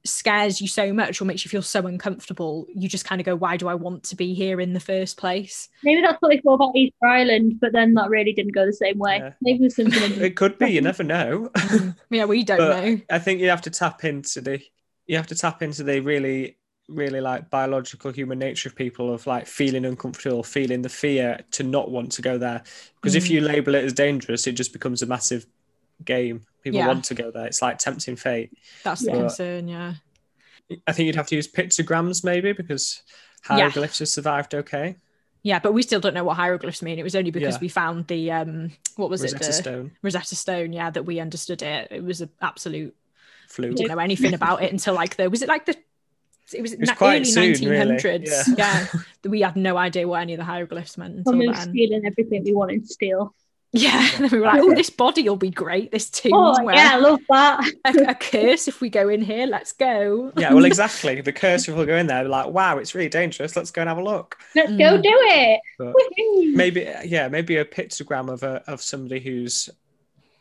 scares 0.06 0.60
you 0.60 0.68
so 0.68 0.92
much 0.92 1.22
or 1.22 1.26
makes 1.26 1.46
you 1.46 1.50
feel 1.50 1.62
so 1.62 1.88
uncomfortable 1.88 2.68
you 2.76 2.90
just 2.90 3.06
kind 3.06 3.22
of 3.22 3.26
go 3.26 3.36
why 3.36 3.56
do 3.56 3.70
i 3.70 3.74
want 3.76 4.04
to 4.04 4.16
be 4.18 4.34
here 4.34 4.60
in 4.60 4.74
the 4.74 4.80
first 4.80 5.16
place 5.18 5.70
Maybe 5.84 6.02
that's 6.02 6.18
what 6.22 6.30
they 6.30 6.40
thought 6.40 6.56
about 6.56 6.76
Easter 6.76 7.06
Island, 7.08 7.60
but 7.62 7.72
then 7.72 7.94
that 7.94 8.10
really 8.10 8.34
didn't 8.34 8.54
go 8.54 8.66
the 8.66 8.74
same 8.74 8.98
way. 8.98 9.18
Yeah. 9.18 9.32
Maybe 9.42 9.60
there's 9.60 9.76
something 9.76 10.22
it 10.22 10.36
could 10.36 10.58
be 10.58 10.68
you 10.72 10.82
never 10.82 11.04
know 11.04 11.50
yeah 12.10 12.26
we 12.26 12.44
don't 12.44 12.58
But- 12.58 12.84
know 12.84 13.02
I 13.10 13.20
think 13.20 13.40
you 13.42 13.50
have 13.50 13.62
to 13.64 13.70
tap 13.70 14.04
into 14.04 14.42
the 14.42 14.62
you 15.08 15.18
have 15.18 15.28
to 15.28 15.36
tap 15.36 15.62
into 15.62 15.84
the 15.84 16.00
really 16.02 16.58
really 16.90 17.22
like 17.22 17.50
biological 17.50 18.12
human 18.12 18.40
nature 18.40 18.68
of 18.70 18.76
people 18.76 19.14
of 19.14 19.26
like 19.26 19.48
feeling 19.48 19.86
uncomfortable, 19.86 20.44
feeling 20.44 20.82
the 20.82 20.90
fear 20.90 21.40
to 21.52 21.64
not 21.64 21.90
want 21.90 22.12
to 22.12 22.22
go 22.22 22.38
there. 22.38 22.62
Because 22.96 23.16
if 23.16 23.26
Mm. 23.26 23.30
you 23.30 23.42
label 23.42 23.76
it 23.76 23.86
as 23.86 23.94
dangerous, 23.94 24.48
it 24.48 24.52
just 24.54 24.74
becomes 24.74 25.02
a 25.02 25.06
massive 25.06 25.46
game. 26.04 26.46
People 26.64 26.80
Yeah. 26.80 26.88
want 26.88 27.06
to 27.06 27.16
go 27.16 27.30
there. 27.32 27.46
It's 27.46 27.62
like 27.62 27.78
tempting 27.78 28.16
fate. 28.16 28.52
that's 28.84 29.02
the 29.06 29.12
Yeah. 29.12 29.18
concern 29.18 29.68
yeah 29.68 29.94
I 30.88 30.92
think 30.94 31.08
you'd 31.08 31.16
have 31.16 31.28
to 31.28 31.36
use 31.36 31.48
pictograms 31.52 32.24
maybe 32.24 32.54
because 32.54 33.02
Yeah. 33.50 33.56
hieroglyphs 33.58 34.00
have 34.00 34.08
survived 34.08 34.56
okay. 34.56 34.96
yeah 35.44 35.60
but 35.60 35.74
we 35.74 35.82
still 35.84 36.00
don't 36.00 36.14
know 36.14 36.24
what 36.24 36.38
hieroglyphs 36.38 36.82
mean 36.82 36.98
it 37.00 37.04
was 37.04 37.16
only 37.16 37.32
because 37.32 37.56
Yeah. 37.56 37.62
we 37.62 37.68
found 37.70 38.08
the 38.08 38.32
um 38.32 38.72
what 38.96 39.10
was 39.10 39.22
Rosetta 39.22 39.44
it 39.44 39.48
the 39.48 39.54
Stone, 39.54 39.92
rosetta 40.02 40.36
stone 40.36 40.72
yeah 40.74 40.90
that 40.90 41.04
we 41.06 41.20
understood 41.20 41.62
it 41.62 41.90
it 41.92 42.04
was 42.04 42.22
an 42.22 42.30
absolute 42.42 42.96
fluke. 43.50 43.76
didn't 43.76 43.92
know 43.92 44.00
anything 44.00 44.34
about 44.34 44.64
it 44.64 44.72
until 44.72 44.94
like 44.94 45.18
the 45.18 45.30
was 45.30 45.42
it 45.42 45.50
like 45.50 45.66
the 45.66 45.76
it 46.54 46.62
was, 46.62 46.72
It 46.74 46.80
was 46.80 46.90
na- 46.90 46.96
quite 46.96 47.16
early 47.16 47.26
soon, 47.26 47.70
really. 47.70 47.96
1900s 47.96 48.58
yeah. 48.58 48.88
we 49.30 49.42
had 49.42 49.56
no 49.56 49.76
idea 49.78 50.08
what 50.08 50.22
any 50.22 50.34
of 50.34 50.38
the 50.38 50.44
hieroglyphs 50.46 50.98
meant 50.98 51.16
until 51.18 51.32
When 51.34 51.40
we 51.40 51.48
were 51.48 51.54
then 51.54 51.70
stealing 51.70 52.06
everything 52.06 52.44
we 52.44 52.54
wanted 52.54 52.82
to 52.86 52.94
steal. 52.94 53.34
Yeah 53.76 54.08
and 54.16 54.24
then 54.26 54.32
we 54.32 54.38
were 54.40 54.46
like 54.46 54.62
oh 54.62 54.74
this 54.76 54.90
body 54.92 55.24
will 55.28 55.36
be 55.36 55.50
great 55.50 55.92
this 55.92 56.10
tomb 56.10 56.32
Oh, 56.36 56.64
where 56.64 56.76
yeah, 56.76 56.92
I 56.94 56.98
love 56.98 57.20
that. 57.30 57.72
a, 57.86 58.12
a 58.12 58.16
curse 58.16 58.68
if 58.68 58.82
we 58.82 58.90
go 58.90 59.10
in 59.10 59.22
here 59.22 59.48
let's 59.48 59.72
go 59.74 60.32
Yeah, 60.38 60.54
well, 60.54 60.66
exactly. 60.66 61.22
The 61.22 61.34
curse 61.34 61.68
will 61.68 61.86
go 61.86 61.98
in 61.98 62.08
there, 62.08 62.24
like, 62.26 62.48
wow, 62.48 62.78
it's 62.78 62.94
really 62.94 63.10
dangerous. 63.10 63.56
Let's 63.56 63.72
go 63.72 63.82
and 63.82 63.90
have 63.90 63.98
a 63.98 64.04
look. 64.04 64.38
Let's 64.56 64.72
go 64.72 64.98
Mm. 64.98 65.04
do 65.04 65.16
it. 65.42 66.56
Maybe 66.56 66.82
yeah 67.06 67.28
maybe 67.28 67.58
a 67.58 67.66
pictogram 67.66 68.32
of 68.32 68.44
a 68.44 68.64
of 68.72 68.82
somebody 68.82 69.20
who's 69.20 69.70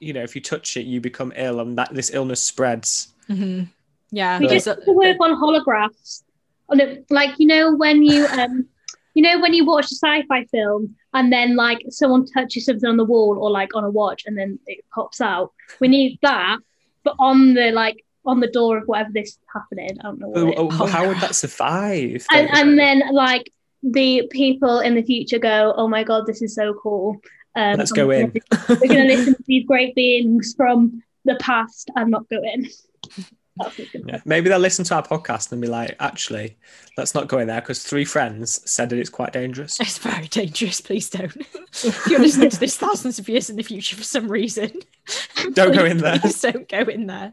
you 0.01 0.13
know 0.13 0.23
if 0.23 0.35
you 0.35 0.43
touch 0.43 0.77
it 0.77 0.85
you 0.85 1.01
become 1.01 1.33
ill 1.37 1.61
and 1.61 1.79
that 1.79 1.93
this 1.95 2.11
illness 2.13 2.41
spreads 2.41 3.09
Mhm. 3.31 3.69
yeah 4.11 4.39
We 4.39 4.47
there's 4.47 4.65
just 4.65 4.77
have 4.77 4.85
to 4.85 4.93
work 4.93 5.17
on 5.21 5.31
holographs. 5.41 6.23
On 6.69 6.79
Like 7.11 7.39
you 7.39 7.47
know 7.47 7.75
when 7.77 8.03
you 8.03 8.27
um 8.27 8.67
you 9.15 9.23
know 9.23 9.41
when 9.41 9.55
you 9.55 9.65
watch 9.65 9.87
a 9.87 9.95
sci-fi 9.95 10.45
film 10.47 10.97
and 11.15 11.33
then 11.33 11.57
like 11.57 11.81
someone 11.91 12.27
touches 12.27 12.67
something 12.67 12.89
on 12.89 12.97
the 12.97 13.05
wall 13.05 13.39
or 13.39 13.51
like 13.51 13.75
on 13.75 13.85
a 13.85 13.91
watch 13.91 14.25
and 14.27 14.37
then 14.39 14.59
it 14.67 14.85
pops 14.95 15.21
out. 15.21 15.53
We 15.81 15.89
need 15.89 16.19
that, 16.23 16.59
but 17.05 17.15
on 17.19 17.55
the 17.55 17.71
like 17.73 18.05
on 18.25 18.41
the 18.41 18.47
door 18.47 18.79
of 18.79 18.85
whatever 18.87 19.11
this 19.13 19.31
is 19.31 19.39
happening. 19.53 19.99
I 20.01 20.03
don't 20.05 20.19
know 20.21 20.29
what. 20.29 20.43
it 20.43 20.49
is. 20.49 20.55
Oh, 20.59 20.69
Oh, 20.71 20.87
how 20.87 21.07
would 21.09 21.19
that 21.19 21.35
survive 21.45 22.25
and, 22.31 22.49
and 22.53 22.79
then 22.79 23.03
like 23.13 23.53
the 23.83 24.29
people 24.31 24.79
in 24.79 24.95
the 24.95 25.03
future 25.03 25.39
go, 25.39 25.75
"Oh 25.77 25.89
my 25.89 26.05
god, 26.05 26.27
this 26.27 26.41
is 26.41 26.55
so 26.55 26.75
cool." 26.75 27.21
Um, 27.55 27.77
let's 27.77 27.93
go 27.93 28.11
in 28.11 28.33
We're 28.69 28.77
going 28.77 29.09
to 29.09 29.15
listen 29.15 29.35
to 29.35 29.43
these 29.47 29.67
great 29.67 29.95
beings 29.95 30.55
from 30.57 31.03
the 31.27 31.35
past 31.37 31.91
and 31.97 32.11
not 32.11 32.29
go 32.31 32.41
in. 32.43 32.69
That's 33.65 33.79
what's 33.79 33.91
gonna 33.93 34.05
yeah. 34.09 34.21
maybe 34.25 34.49
they'll 34.49 34.59
listen 34.59 34.85
to 34.87 34.95
our 34.95 35.03
podcast 35.03 35.53
and 35.53 35.61
be 35.61 35.69
like 35.69 35.95
actually 36.01 36.57
let's 36.97 37.15
not 37.15 37.29
go 37.29 37.39
in 37.39 37.49
there 37.49 37.61
because 37.61 37.83
three 37.83 38.05
friends 38.05 38.61
said 38.71 38.91
that 38.91 38.99
it's 38.99 39.11
quite 39.11 39.33
dangerous. 39.33 39.81
It's 39.81 39.99
very 39.99 40.29
dangerous. 40.29 40.81
Please 40.81 41.09
don't. 41.09 41.35
If 41.37 42.07
you're 42.07 42.21
listening 42.21 42.51
to 42.51 42.61
this 42.61 42.77
thousands 42.77 43.19
of 43.19 43.29
years 43.29 43.49
in 43.51 43.57
the 43.57 43.63
future 43.63 43.97
for 43.97 44.05
some 44.05 44.29
reason. 44.29 44.73
Don't 45.55 45.75
go 45.75 45.85
in 45.85 45.99
there. 45.99 46.21
please 46.21 46.41
don't 46.41 46.69
go 46.69 46.81
in 46.81 47.07
there. 47.07 47.33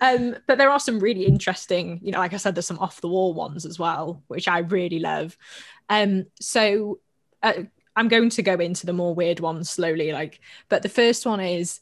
Um 0.00 0.36
but 0.46 0.58
there 0.58 0.70
are 0.70 0.78
some 0.78 1.00
really 1.00 1.24
interesting 1.24 1.98
you 2.02 2.12
know 2.12 2.18
like 2.18 2.32
i 2.32 2.36
said 2.36 2.54
there's 2.54 2.66
some 2.66 2.78
off 2.78 3.00
the 3.00 3.08
wall 3.08 3.34
ones 3.34 3.66
as 3.66 3.78
well 3.78 4.22
which 4.28 4.46
i 4.46 4.58
really 4.60 5.00
love. 5.00 5.36
Um 5.88 6.26
so 6.40 7.00
uh, 7.42 7.54
i'm 7.96 8.08
going 8.08 8.30
to 8.30 8.42
go 8.42 8.54
into 8.54 8.86
the 8.86 8.92
more 8.92 9.14
weird 9.14 9.40
ones 9.40 9.70
slowly 9.70 10.12
like 10.12 10.40
but 10.68 10.82
the 10.82 10.88
first 10.88 11.26
one 11.26 11.40
is 11.40 11.80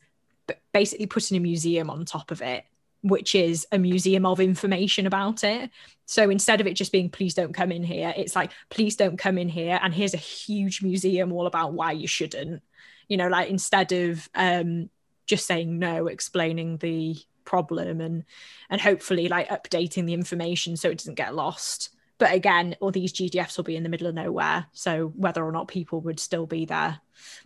basically 0.73 1.07
putting 1.07 1.37
a 1.37 1.41
museum 1.41 1.91
on 1.91 2.05
top 2.05 2.31
of 2.31 2.43
it 2.43 2.65
which 3.03 3.35
is 3.35 3.67
a 3.73 3.79
museum 3.79 4.27
of 4.27 4.41
information 4.41 5.07
about 5.07 5.45
it. 5.45 5.71
So 6.07 6.31
instead 6.31 6.61
of 6.61 6.67
it 6.67 6.75
just 6.75 6.93
being 6.93 7.11
please 7.11 7.35
don't 7.35 7.53
come 7.53 7.73
in 7.73 7.83
here, 7.83 8.13
it's 8.17 8.37
like 8.37 8.53
please 8.71 8.97
don't 8.97 9.19
come 9.19 9.39
in 9.39 9.49
here 9.49 9.79
and 9.83 9.95
here's 9.95 10.15
a 10.15 10.19
huge 10.19 10.83
museum 10.83 11.33
all 11.33 11.47
about 11.47 11.73
why 11.73 11.93
you 11.93 12.09
shouldn't. 12.09 12.63
You 13.09 13.17
know, 13.17 13.29
like 13.29 13.49
instead 13.49 13.93
of 13.93 14.29
um 14.35 14.91
just 15.27 15.47
saying 15.47 15.79
no, 15.79 16.07
explaining 16.07 16.79
the 16.79 17.17
problem 17.45 18.01
and 18.01 18.25
and 18.71 18.81
hopefully 18.81 19.29
like 19.29 19.49
updating 19.49 20.07
the 20.07 20.15
information 20.15 20.77
so 20.77 20.91
it 20.91 20.99
doesn't 20.99 21.15
get 21.15 21.35
lost. 21.35 21.91
But 22.19 22.33
again, 22.33 22.77
all 22.81 22.91
these 22.91 23.13
GDFs 23.13 23.57
will 23.57 23.65
be 23.65 23.77
in 23.77 23.83
the 23.83 23.89
middle 23.89 24.07
of 24.07 24.15
nowhere. 24.15 24.67
So 24.73 25.13
whether 25.17 25.45
or 25.45 25.53
not 25.53 25.69
people 25.69 26.01
would 26.03 26.19
still 26.19 26.47
be 26.47 26.65
there 26.65 27.01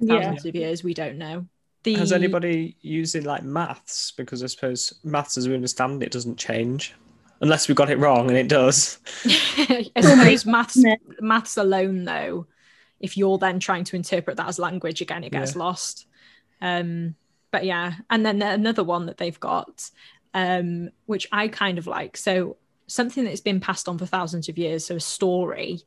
thousands 0.06 0.44
of 0.46 0.54
years, 0.54 0.84
we 0.84 0.94
don't 0.94 1.18
know. 1.18 1.46
The 1.82 1.94
Has 1.94 2.12
anybody 2.12 2.76
using 2.82 3.24
like 3.24 3.42
maths? 3.42 4.12
Because 4.12 4.42
I 4.42 4.46
suppose 4.46 4.92
maths 5.02 5.38
as 5.38 5.48
we 5.48 5.54
understand 5.54 6.02
it 6.02 6.12
doesn't 6.12 6.36
change. 6.36 6.94
Unless 7.40 7.68
we 7.68 7.74
got 7.74 7.88
it 7.90 7.98
wrong 7.98 8.28
and 8.28 8.36
it 8.36 8.48
does. 8.48 8.98
I 9.24 9.90
suppose 10.00 10.44
maths 10.44 10.76
maths 11.20 11.56
alone 11.56 12.04
though, 12.04 12.46
if 13.00 13.16
you're 13.16 13.38
then 13.38 13.58
trying 13.60 13.84
to 13.84 13.96
interpret 13.96 14.36
that 14.36 14.48
as 14.48 14.58
language 14.58 15.00
again, 15.00 15.24
it 15.24 15.32
gets 15.32 15.54
Yeah. 15.54 15.62
lost. 15.62 16.06
Um, 16.60 17.14
but 17.50 17.64
yeah, 17.64 17.94
and 18.10 18.24
then 18.26 18.42
another 18.42 18.84
one 18.84 19.06
that 19.06 19.16
they've 19.16 19.40
got, 19.40 19.90
um, 20.34 20.90
which 21.06 21.26
I 21.32 21.48
kind 21.48 21.78
of 21.78 21.86
like. 21.86 22.18
So 22.18 22.58
something 22.86 23.24
that's 23.24 23.40
been 23.40 23.60
passed 23.60 23.88
on 23.88 23.96
for 23.96 24.04
thousands 24.04 24.48
of 24.50 24.58
years. 24.58 24.84
So 24.84 24.96
a 24.96 25.00
story 25.00 25.80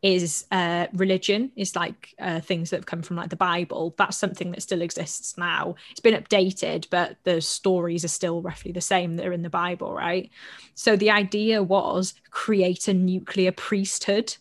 is 0.00 0.46
uh, 0.52 0.86
religion 0.92 1.50
is 1.56 1.74
like 1.74 2.14
uh, 2.20 2.40
things 2.40 2.70
that 2.70 2.76
have 2.76 2.86
come 2.86 3.02
from 3.02 3.16
like 3.16 3.30
the 3.30 3.36
bible. 3.36 3.94
That's 3.98 4.16
something 4.16 4.52
that 4.52 4.62
still 4.62 4.80
exists 4.80 5.36
now. 5.36 5.74
It's 5.90 6.00
been 6.00 6.14
updated 6.14 6.86
but 6.90 7.16
the 7.24 7.40
stories 7.40 8.04
are 8.04 8.08
still 8.08 8.40
roughly 8.40 8.70
the 8.70 8.80
same 8.80 9.16
that 9.16 9.26
are 9.26 9.32
in 9.32 9.42
the 9.42 9.50
bible 9.50 9.92
right? 9.92 10.30
So 10.74 10.94
the 10.94 11.10
idea 11.10 11.62
was 11.62 12.14
create 12.30 12.86
a 12.86 12.94
nuclear 12.94 13.50
priesthood. 13.50 14.36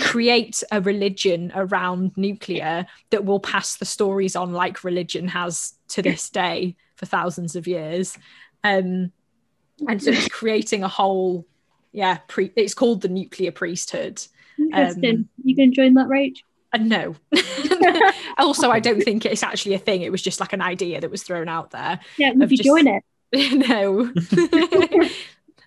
Create 0.00 0.62
a 0.72 0.80
religion 0.80 1.52
around 1.54 2.16
nuclear 2.16 2.86
that 3.10 3.24
will 3.24 3.40
pass 3.40 3.76
the 3.76 3.84
stories 3.84 4.34
on 4.34 4.52
like 4.52 4.84
religion 4.84 5.28
has 5.28 5.74
to 5.88 6.02
this 6.02 6.28
day 6.30 6.76
for 6.96 7.06
thousands 7.06 7.54
of 7.54 7.68
years. 7.68 8.18
Um 8.64 9.12
and 9.88 10.02
so 10.02 10.10
it's 10.10 10.28
creating 10.28 10.82
a 10.82 10.88
whole 10.88 11.46
yeah 11.92 12.18
pre- 12.26 12.52
it's 12.56 12.74
called 12.74 13.00
the 13.00 13.08
nuclear 13.08 13.52
priesthood 13.52 14.20
Interesting. 14.58 15.16
Um, 15.16 15.28
you 15.44 15.54
can 15.54 15.72
join 15.72 15.94
that, 15.94 16.06
Rach. 16.08 16.38
uh, 16.72 16.78
no. 16.78 17.16
also, 18.38 18.70
I 18.70 18.80
don't 18.80 19.02
think 19.02 19.24
it's 19.26 19.42
actually 19.42 19.74
a 19.74 19.78
thing. 19.78 20.02
It 20.02 20.12
was 20.12 20.22
just 20.22 20.40
like 20.40 20.52
an 20.52 20.62
idea 20.62 21.00
that 21.00 21.10
was 21.10 21.22
thrown 21.22 21.48
out 21.48 21.70
there. 21.70 22.00
Yeah, 22.18 22.32
would 22.32 22.50
you 22.50 22.56
just- 22.58 22.66
join 22.66 22.86
it? 22.86 23.02
no. 23.68 24.12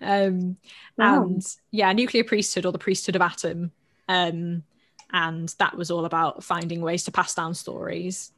um, 0.00 0.56
Wow. 0.98 1.24
and 1.24 1.42
yeah, 1.72 1.92
nuclear 1.92 2.24
priesthood 2.24 2.64
or 2.64 2.72
the 2.72 2.78
priesthood 2.78 3.16
of 3.16 3.22
atom. 3.22 3.70
Um, 4.08 4.62
and 5.12 5.54
that 5.58 5.76
was 5.76 5.90
all 5.90 6.04
about 6.06 6.42
finding 6.42 6.80
ways 6.80 7.04
to 7.04 7.12
pass 7.12 7.34
down 7.34 7.54
stories. 7.54 8.32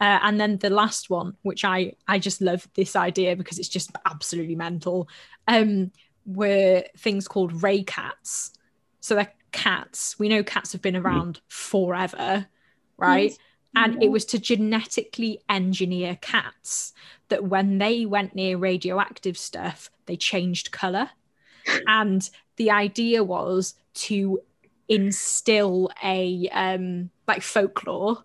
Uh, 0.00 0.18
and 0.22 0.38
then 0.40 0.58
the 0.58 0.68
last 0.70 1.10
one, 1.10 1.36
which 1.42 1.64
I 1.64 1.92
I 2.08 2.18
just 2.18 2.40
love 2.42 2.68
this 2.74 2.96
idea 2.96 3.36
because 3.36 3.58
it's 3.58 3.68
just 3.68 3.92
absolutely 4.04 4.56
mental, 4.56 5.08
um, 5.48 5.90
were 6.26 6.84
things 6.98 7.28
called 7.28 7.62
ray 7.62 7.82
cats. 7.82 8.52
So 9.00 9.14
they're 9.14 9.32
cats. 9.52 10.18
We 10.18 10.28
know 10.28 10.42
cats 10.42 10.72
have 10.72 10.82
been 10.82 10.96
around 10.96 11.40
forever, 11.48 12.46
right? 12.96 13.32
And 13.74 14.02
it 14.02 14.10
was 14.10 14.26
to 14.26 14.38
genetically 14.38 15.40
engineer 15.48 16.18
cats 16.20 16.92
that 17.30 17.44
when 17.44 17.78
they 17.78 18.04
went 18.04 18.34
near 18.34 18.58
radioactive 18.58 19.38
stuff, 19.38 19.90
they 20.06 20.16
changed 20.16 20.72
color. 20.72 21.10
and 21.86 22.28
the 22.56 22.70
idea 22.70 23.22
was 23.22 23.74
to 23.94 24.40
instill 24.88 25.90
a 26.02 26.48
um 26.52 27.10
like 27.28 27.42
folklore, 27.42 28.24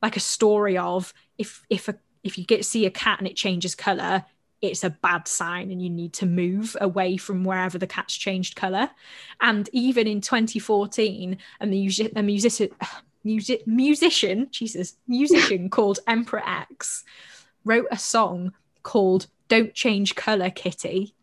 like 0.00 0.16
a 0.16 0.20
story 0.20 0.78
of 0.78 1.12
if 1.36 1.64
if 1.68 1.88
a 1.88 1.96
if 2.22 2.38
you 2.38 2.44
get 2.44 2.64
see 2.64 2.86
a 2.86 2.90
cat 2.90 3.18
and 3.18 3.28
it 3.28 3.36
changes 3.36 3.74
color, 3.74 4.24
it's 4.62 4.84
a 4.84 4.90
bad 4.90 5.28
sign 5.28 5.70
and 5.70 5.82
you 5.82 5.90
need 5.90 6.12
to 6.14 6.26
move 6.26 6.76
away 6.80 7.16
from 7.16 7.44
wherever 7.44 7.78
the 7.78 7.86
cat's 7.86 8.16
changed 8.16 8.56
color. 8.56 8.90
And 9.40 9.68
even 9.72 10.06
in 10.06 10.20
2014, 10.20 11.38
a, 11.60 11.66
music, 11.66 12.12
a 12.16 12.22
musician, 12.22 12.70
music, 13.24 13.66
musician, 13.66 14.48
Jesus, 14.50 14.96
musician 15.06 15.68
called 15.70 15.98
Emperor 16.06 16.42
X 16.46 17.04
wrote 17.64 17.86
a 17.90 17.98
song 17.98 18.52
called 18.82 19.26
"Don't 19.48 19.74
Change 19.74 20.14
Color, 20.14 20.50
Kitty." 20.50 21.15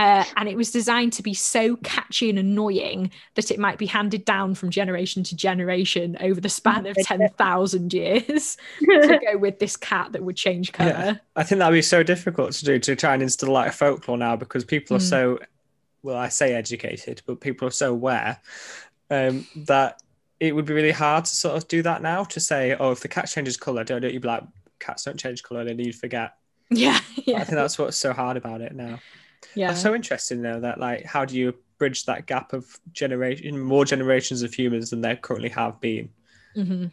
Uh, 0.00 0.24
and 0.36 0.48
it 0.48 0.56
was 0.56 0.70
designed 0.70 1.12
to 1.12 1.22
be 1.22 1.34
so 1.34 1.76
catchy 1.76 2.30
and 2.30 2.38
annoying 2.38 3.10
that 3.34 3.50
it 3.50 3.58
might 3.58 3.76
be 3.76 3.84
handed 3.84 4.24
down 4.24 4.54
from 4.54 4.70
generation 4.70 5.22
to 5.22 5.36
generation 5.36 6.16
over 6.20 6.40
the 6.40 6.48
span 6.48 6.86
of 6.86 6.96
10,000 7.02 7.92
years 7.92 8.56
to 8.80 9.20
go 9.30 9.36
with 9.36 9.58
this 9.58 9.76
cat 9.76 10.12
that 10.12 10.22
would 10.22 10.36
change 10.36 10.72
color. 10.72 10.88
Yeah. 10.88 11.14
I 11.36 11.42
think 11.42 11.58
that'd 11.58 11.74
be 11.74 11.82
so 11.82 12.02
difficult 12.02 12.52
to 12.52 12.64
do 12.64 12.78
to 12.78 12.96
try 12.96 13.12
and 13.12 13.22
instill 13.22 13.52
like 13.52 13.74
folklore 13.74 14.16
now 14.16 14.36
because 14.36 14.64
people 14.64 14.96
are 14.96 15.00
Mm. 15.00 15.10
so, 15.10 15.38
well, 16.02 16.16
I 16.16 16.28
say 16.28 16.54
educated, 16.54 17.20
but 17.26 17.40
people 17.40 17.68
are 17.68 17.72
so 17.72 17.90
aware 17.90 18.40
um, 19.10 19.46
that 19.54 20.00
it 20.38 20.54
would 20.54 20.64
be 20.64 20.72
really 20.72 20.92
hard 20.92 21.26
to 21.26 21.34
sort 21.34 21.56
of 21.56 21.68
do 21.68 21.82
that 21.82 22.00
now 22.00 22.24
to 22.24 22.40
say, 22.40 22.74
oh, 22.80 22.92
if 22.92 23.00
the 23.00 23.08
cat 23.08 23.28
changes 23.28 23.58
color, 23.58 23.84
don't, 23.84 24.00
don't 24.00 24.14
you 24.14 24.20
be 24.20 24.28
like, 24.28 24.44
cats 24.78 25.04
don't 25.04 25.20
change 25.20 25.42
color, 25.42 25.62
then 25.64 25.78
you'd 25.78 25.94
forget. 25.94 26.32
Yeah, 26.72 27.00
yeah, 27.26 27.38
I 27.40 27.44
think 27.44 27.56
that's 27.56 27.76
what's 27.80 27.96
so 27.98 28.12
hard 28.12 28.36
about 28.36 28.60
it 28.60 28.72
now. 28.76 29.00
Yeah. 29.54 29.68
That's 29.68 29.80
so 29.82 29.94
interesting 29.94 30.42
though 30.42 30.60
that 30.60 30.78
like 30.78 31.04
how 31.04 31.24
do 31.24 31.36
you 31.36 31.54
bridge 31.78 32.04
that 32.04 32.26
gap 32.26 32.52
of 32.52 32.66
generation 32.92 33.58
more 33.58 33.84
generations 33.84 34.42
of 34.42 34.52
humans 34.52 34.90
than 34.90 35.00
there 35.00 35.16
currently 35.16 35.48
have 35.50 35.80
been? 35.80 36.10
hmm 36.54 36.86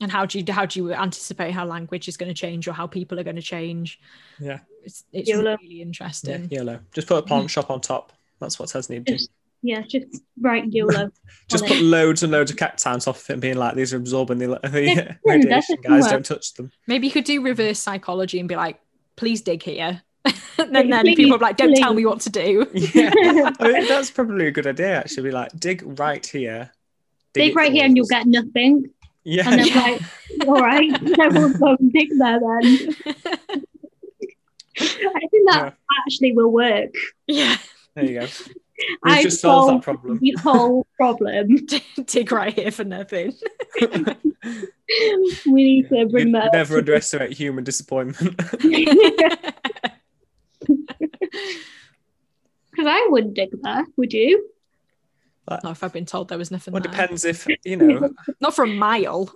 And 0.00 0.10
how 0.12 0.26
do 0.26 0.38
you 0.38 0.52
how 0.52 0.66
do 0.66 0.80
you 0.80 0.92
anticipate 0.94 1.52
how 1.52 1.64
language 1.66 2.08
is 2.08 2.16
going 2.16 2.28
to 2.30 2.34
change 2.34 2.66
or 2.68 2.72
how 2.72 2.86
people 2.86 3.18
are 3.20 3.24
going 3.24 3.36
to 3.36 3.42
change? 3.42 3.98
Yeah. 4.40 4.60
it's 4.84 5.04
it's 5.12 5.28
YOLO. 5.28 5.56
really 5.62 5.76
Yeah, 5.76 5.82
interesting. 5.84 6.48
YOLO. 6.50 6.80
Just 6.92 7.08
put 7.08 7.18
a 7.18 7.22
plant 7.22 7.50
shop 7.50 7.70
on 7.70 7.80
top. 7.80 8.12
That's 8.40 8.58
what 8.58 8.68
Tez 8.68 8.90
need 8.90 9.06
to 9.06 9.12
do. 9.12 9.18
Just, 9.18 9.30
yeah, 9.62 9.82
just 9.82 10.06
right 10.40 10.64
YOLO. 10.72 11.10
Just 11.48 11.64
put 11.66 11.76
it. 11.76 11.82
loads 11.82 12.22
and 12.24 12.32
loads 12.32 12.50
of 12.50 12.56
cactans 12.56 13.06
off 13.06 13.22
of 13.22 13.30
it 13.30 13.32
and 13.34 13.42
being 13.42 13.56
like, 13.56 13.76
these 13.76 13.92
are 13.92 13.96
absorbing 13.96 14.38
the, 14.38 14.46
the 14.64 14.82
Yeah, 14.82 15.14
radiation, 15.24 15.76
guys. 15.82 16.00
smart. 16.00 16.10
Don't 16.10 16.26
touch 16.26 16.54
them. 16.54 16.72
Maybe 16.88 17.06
you 17.06 17.12
could 17.12 17.22
do 17.24 17.40
reverse 17.42 17.78
psychology 17.78 18.40
and 18.40 18.48
be 18.48 18.56
like, 18.56 18.80
please 19.14 19.40
dig 19.42 19.62
here. 19.62 20.02
And 20.24 20.34
then, 20.74 20.90
then 20.90 21.02
please, 21.04 21.16
people 21.16 21.36
are 21.36 21.40
like, 21.40 21.56
don't 21.56 21.74
tell 21.76 21.94
me 21.94 22.04
what 22.06 22.20
to 22.20 22.30
do. 22.30 22.66
Yeah. 22.74 23.10
I 23.60 23.68
mean, 23.72 23.88
that's 23.88 24.10
probably 24.10 24.46
a 24.46 24.50
good 24.50 24.66
idea, 24.66 24.98
actually. 24.98 25.24
Be 25.24 25.30
like, 25.32 25.58
dig 25.58 25.82
right 25.98 26.24
here. 26.24 26.70
Dig 27.34 27.50
it 27.52 27.54
right 27.54 27.72
here 27.72 27.84
and 27.84 27.96
you'll 27.96 28.06
get 28.06 28.26
nothing. 28.26 28.90
Yeah. 29.24 29.48
And 29.48 29.60
then 29.60 29.66
Yeah. 29.68 29.80
like, 29.80 30.48
all 30.48 30.60
right, 30.60 31.18
everyone 31.18 31.52
go 31.58 31.76
and 31.78 31.92
dig 31.92 32.08
there 32.18 32.38
then. 32.40 32.94
I 34.78 35.20
think 35.30 35.50
that 35.50 35.74
actually 36.06 36.32
will 36.32 36.50
work. 36.50 36.92
yeah, 37.26 37.56
There 37.94 38.04
you 38.04 38.20
go. 38.20 38.26
We've 39.04 39.14
I 39.14 39.22
just 39.22 39.40
solved 39.40 39.74
that 39.76 39.82
problem. 39.82 40.18
The 40.20 40.34
whole 40.42 40.86
problem. 40.96 41.56
dig 42.06 42.32
right 42.32 42.52
here 42.52 42.70
for 42.72 42.82
nothing. 42.84 43.32
We 45.46 45.62
need 45.64 45.88
to 45.90 45.98
You 45.98 46.08
bring 46.08 46.32
that. 46.32 46.50
never 46.52 46.74
to- 46.74 46.78
underestimate 46.80 47.32
human 47.32 47.62
disappointment. 47.64 48.40
Because 51.32 52.86
I 52.88 53.06
wouldn't 53.10 53.34
dig 53.34 53.50
there, 53.62 53.84
would 53.96 54.12
you? 54.12 54.48
Not 55.50 55.72
if 55.72 55.82
I've 55.84 55.92
been 55.92 56.06
told 56.06 56.28
there 56.28 56.38
was 56.38 56.50
nothing 56.50 56.72
well, 56.72 56.82
there. 56.82 56.90
depends 56.90 57.24
if, 57.24 57.46
you 57.64 57.76
know, 57.76 58.10
Not 58.40 58.54
for 58.54 58.64
a 58.64 58.68
mile. 58.68 59.34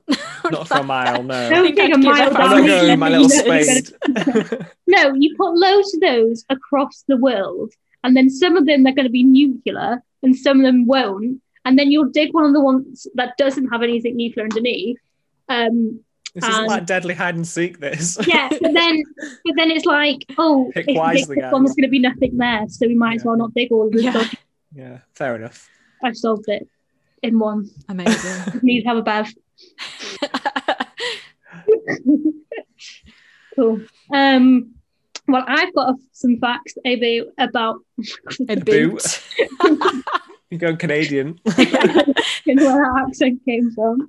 not 0.50 0.68
for 0.68 0.78
a 0.78 0.82
mile, 0.94 1.22
no. 1.22 1.50
Don't 1.50 1.74
dig 1.74 1.90
a 1.90 1.94
I'd 1.94 2.00
give 2.00 2.04
mile 2.04 2.30
up. 2.30 2.34
I'm 2.34 2.40
down 2.40 2.50
not 2.50 2.60
the 2.60 2.66
going 2.66 2.90
with 2.90 2.98
my 2.98 3.08
little 3.08 3.24
You 3.24 4.48
spade. 4.48 4.66
No, 4.86 5.14
you 5.14 5.34
put 5.36 5.54
loads 5.54 5.94
of 5.94 6.00
those 6.00 6.44
across 6.48 7.04
the 7.08 7.16
world, 7.16 7.72
and 8.04 8.16
then 8.16 8.30
some 8.30 8.56
of 8.56 8.66
them 8.66 8.86
are 8.86 8.92
going 8.92 9.04
to 9.06 9.10
be 9.10 9.24
nuclear, 9.24 10.00
and 10.22 10.34
some 10.34 10.60
of 10.60 10.64
them 10.64 10.86
won't. 10.86 11.42
And 11.64 11.76
then 11.76 11.90
you'll 11.90 12.10
dig 12.10 12.32
one 12.32 12.44
of 12.44 12.52
the 12.52 12.60
ones 12.60 13.08
that 13.14 13.36
doesn't 13.36 13.68
have 13.68 13.82
anything 13.82 14.16
nuclear 14.16 14.44
underneath. 14.44 14.98
Um, 15.48 16.00
This 16.36 16.48
isn't 16.50 16.66
like 16.66 16.84
deadly 16.86 17.14
hide 17.14 17.34
and 17.34 17.46
seek. 17.48 17.80
This. 17.80 18.18
yeah, 18.26 18.48
but 18.50 18.60
then, 18.74 19.02
but 19.44 19.54
then 19.56 19.70
it's 19.70 19.86
like, 19.86 20.18
oh, 20.36 20.70
Pick 20.74 20.86
if 20.88 20.96
wisely, 20.96 21.36
this 21.36 21.50
one, 21.50 21.64
there's 21.64 21.74
going 21.74 21.84
to 21.84 21.88
be 21.90 21.98
nothing 21.98 22.36
there, 22.36 22.66
so 22.68 22.86
we 22.86 22.94
might 22.94 23.16
as 23.16 23.24
well 23.24 23.36
not 23.38 23.54
dig 23.54 23.72
all 23.72 23.86
of 23.86 23.92
this 23.92 24.04
Yeah. 24.04 24.10
stuff. 24.12 24.34
yeah, 24.74 24.98
fair 25.14 25.34
enough. 25.36 25.68
I've 26.04 26.16
solved 26.16 26.44
it 26.48 26.68
in 27.22 27.38
one. 27.38 27.70
Amazing. 27.88 28.60
Need 28.62 28.82
to 28.82 28.88
have 28.88 28.98
a 28.98 29.02
bath. 29.02 29.32
cool. 33.54 33.80
Um, 34.12 34.74
well, 35.28 35.44
I've 35.46 35.74
got 35.74 35.94
some 36.12 36.36
facts, 36.38 36.74
AB, 36.84 37.24
about 37.38 37.80
a 38.48 38.52
A 38.52 38.56
boot. 38.56 39.22
You're 40.50 40.60
going 40.60 40.76
Canadian. 40.76 41.40
in 42.46 42.56
where 42.58 42.84
that 42.84 43.04
accent 43.08 43.40
came 43.44 43.72
from. 43.72 44.08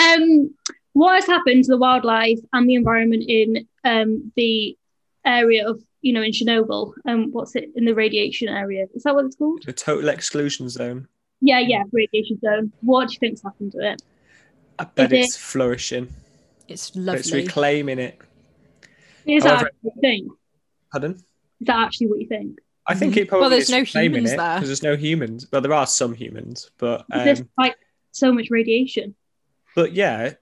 Um, 0.00 0.54
what 0.96 1.14
has 1.16 1.26
happened 1.26 1.64
to 1.64 1.68
the 1.72 1.76
wildlife 1.76 2.38
and 2.54 2.68
the 2.68 2.74
environment 2.74 3.24
in 3.28 3.68
um, 3.84 4.32
the 4.36 4.76
area 5.24 5.68
of 5.68 5.82
you 6.02 6.12
know, 6.12 6.22
in 6.22 6.30
Chernobyl. 6.30 6.92
Um, 7.08 7.32
what's 7.32 7.56
it 7.56 7.70
in 7.74 7.84
the 7.84 7.94
radiation 7.94 8.48
area? 8.48 8.86
Is 8.94 9.02
that 9.02 9.14
what 9.14 9.24
it's 9.24 9.34
called? 9.34 9.62
The 9.66 9.72
total 9.72 10.08
exclusion 10.08 10.68
zone. 10.68 11.08
Yeah, 11.40 11.58
yeah, 11.58 11.82
radiation 11.92 12.38
zone. 12.38 12.72
What 12.80 13.08
do 13.08 13.14
you 13.14 13.18
think's 13.18 13.42
happened 13.42 13.72
to 13.72 13.78
it? 13.90 14.02
I 14.78 14.84
bet 14.84 15.12
Is 15.12 15.26
it's 15.26 15.36
flourishing. 15.36 16.14
It's 16.68 16.90
But 16.90 17.18
it's 17.18 17.32
reclaiming 17.32 17.98
it. 17.98 18.20
Is 19.26 19.42
that 19.42 19.48
However- 19.48 19.66
actually 19.66 19.80
what 19.82 19.94
you 19.96 20.00
think? 20.00 20.32
Pardon? 20.92 21.12
Is 21.12 21.66
that 21.66 21.78
actually 21.86 22.06
what 22.06 22.20
you 22.20 22.28
think? 22.28 22.58
I 22.86 22.94
think 22.94 23.16
it 23.16 23.28
probably 23.28 23.40
Well, 23.42 23.50
there's 23.50 23.64
is 23.64 23.70
no 23.70 23.80
reclaiming 23.80 24.12
humans 24.18 24.32
it 24.32 24.36
there. 24.36 24.54
because 24.54 24.68
there's 24.68 24.82
no 24.84 24.96
humans. 24.96 25.46
Well, 25.50 25.60
there 25.60 25.74
are 25.74 25.86
some 25.88 26.14
humans, 26.14 26.70
but 26.78 27.04
There's 27.08 27.40
um, 27.40 27.48
like 27.58 27.74
so 28.12 28.32
much 28.32 28.46
radiation. 28.50 29.16
but 29.74 29.92
yeah, 29.92 30.34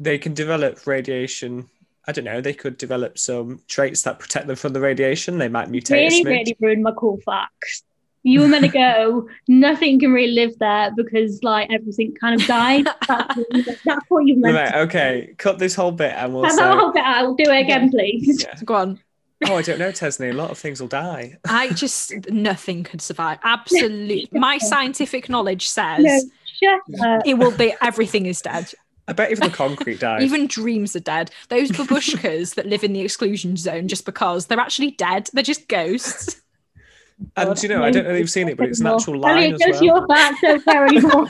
they 0.00 0.18
can 0.18 0.34
develop 0.34 0.86
radiation. 0.86 1.68
I 2.08 2.12
don't 2.12 2.24
know. 2.24 2.40
They 2.40 2.54
could 2.54 2.76
develop 2.78 3.18
some 3.18 3.60
traits 3.68 4.02
that 4.02 4.18
protect 4.18 4.46
them 4.48 4.56
from 4.56 4.72
the 4.72 4.80
radiation. 4.80 5.38
They 5.38 5.48
might 5.48 5.68
mutate. 5.70 5.90
a 5.90 5.94
Really, 6.08 6.24
smidge. 6.24 6.26
really 6.26 6.56
ruined 6.60 6.82
my 6.82 6.92
cool 6.96 7.20
facts. 7.24 7.84
You 8.22 8.40
were 8.40 8.48
meant 8.48 8.64
to 8.64 8.70
go. 8.70 9.28
Nothing 9.48 9.98
can 10.00 10.12
really 10.12 10.32
live 10.32 10.58
there 10.58 10.90
because 10.94 11.42
like 11.42 11.70
everything 11.70 12.14
kind 12.20 12.40
of 12.40 12.46
died. 12.46 12.86
That's, 13.08 13.82
that's 13.84 14.04
what 14.08 14.26
you 14.26 14.36
meant. 14.36 14.56
Right, 14.56 14.74
okay, 14.86 15.34
cut 15.38 15.58
this 15.58 15.74
whole 15.74 15.92
bit 15.92 16.12
and 16.14 16.34
we'll 16.34 16.42
That's 16.42 16.56
say. 16.56 16.62
how 16.62 16.78
I'll 16.86 16.92
get 16.92 17.04
out. 17.04 17.38
Do 17.38 17.50
it 17.50 17.60
again, 17.60 17.90
please. 17.90 18.42
Yeah. 18.42 18.54
Go 18.64 18.74
on. 18.74 19.00
Oh, 19.46 19.56
I 19.56 19.62
don't 19.62 19.78
know, 19.78 19.90
Tesney. 19.90 20.30
A 20.30 20.34
lot 20.34 20.50
of 20.50 20.58
things 20.58 20.82
will 20.82 20.88
die. 20.88 21.38
I 21.48 21.70
just 21.70 22.12
nothing 22.30 22.84
could 22.84 23.00
survive. 23.00 23.38
Absolutely. 23.42 24.28
My 24.38 24.58
scientific 24.58 25.30
knowledge 25.30 25.66
says 25.68 26.26
No, 26.62 27.20
it 27.24 27.38
will 27.38 27.56
be 27.56 27.74
everything 27.80 28.26
is 28.26 28.42
dead. 28.42 28.70
I 29.10 29.12
bet 29.12 29.32
even 29.32 29.50
the 29.50 29.54
concrete 29.54 29.98
dies. 30.00 30.22
Even 30.22 30.46
dreams 30.46 30.94
are 30.94 31.00
dead. 31.00 31.32
Those 31.48 31.72
babushkas 31.72 32.54
that 32.54 32.66
live 32.66 32.84
in 32.84 32.92
the 32.92 33.00
exclusion 33.00 33.56
zone 33.56 33.88
just 33.88 34.04
because 34.04 34.46
they're 34.46 34.60
actually 34.60 34.92
dead. 34.92 35.28
They're 35.32 35.42
just 35.42 35.66
ghosts. 35.66 36.40
and 37.36 37.60
you 37.60 37.68
know, 37.68 37.82
I 37.82 37.90
don't 37.90 38.04
know 38.04 38.10
if 38.12 38.20
you've 38.20 38.30
seen 38.30 38.48
it, 38.48 38.56
but 38.56 38.68
it's 38.68 38.78
an 38.80 38.86
actual 38.86 39.18
line 39.18 39.36
Elliot, 39.36 39.54
as 39.54 39.60
just 39.60 39.82
well. 39.82 39.98
your 39.98 40.06
facts. 40.06 40.40
Don't 40.42 40.64
care 40.64 40.86
anymore. 40.86 41.26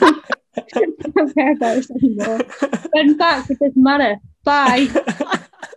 don't 1.14 1.34
care 1.34 1.52
about 1.52 1.78
us 1.78 1.90
anymore. 1.90 2.40
In 2.94 3.16
fact, 3.16 3.50
it 3.50 3.58
doesn't 3.58 3.82
matter. 3.82 4.16
Bye. 4.44 4.88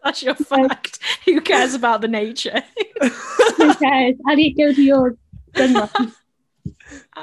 That's 0.03 0.21
your 0.21 0.35
fact. 0.35 0.99
Who 1.23 1.39
cares 1.39 1.73
about 1.73 2.01
the 2.01 2.09
nature? 2.09 2.61
Who 3.01 3.73
cares? 3.75 4.15
Elliot, 4.29 4.57
go 4.57 4.73
to 4.73 4.83
your 4.83 5.17
gun 5.53 5.89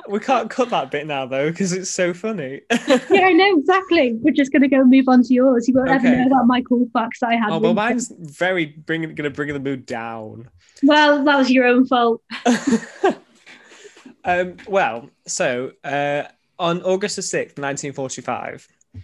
we 0.09 0.21
can't 0.21 0.49
cut 0.51 0.71
that 0.71 0.91
bit 0.91 1.07
now 1.07 1.27
though 1.27 1.51
because 1.51 1.73
it's 1.73 1.91
so 1.91 2.13
funny. 2.15 2.63
Yeah, 3.11 3.27
I 3.27 3.33
know 3.33 3.59
exactly. 3.59 4.15
We're 4.21 4.33
just 4.33 4.53
gonna 4.53 4.69
go 4.69 4.85
move 4.85 5.09
on 5.09 5.23
to 5.23 5.35
yours. 5.35 5.69
You 5.69 5.75
won't 5.75 5.91
ever 5.91 6.17
know 6.17 6.27
about 6.27 6.47
my 6.47 6.63
cool 6.63 6.89
facts 6.93 7.23
I 7.23 7.35
had. 7.35 7.51
oh 7.51 7.59
well, 7.59 7.75
mine's 7.75 8.13
very 8.19 8.67
bringing, 8.67 9.15
going 9.15 9.31
to 9.31 9.35
bring 9.35 9.53
the 9.53 9.61
mood 9.61 9.87
down. 9.87 10.49
Well, 10.83 11.25
that 11.25 11.37
was 11.37 11.51
your 11.51 11.67
own 11.67 11.87
fault. 11.87 12.23
um, 14.25 14.57
well, 14.69 15.11
so 15.27 15.73
uh, 15.85 16.25
on 16.59 16.83
August 16.83 17.17
the 17.17 17.23
6th, 17.23 17.59
1945, 17.59 18.69
uh, 18.95 19.01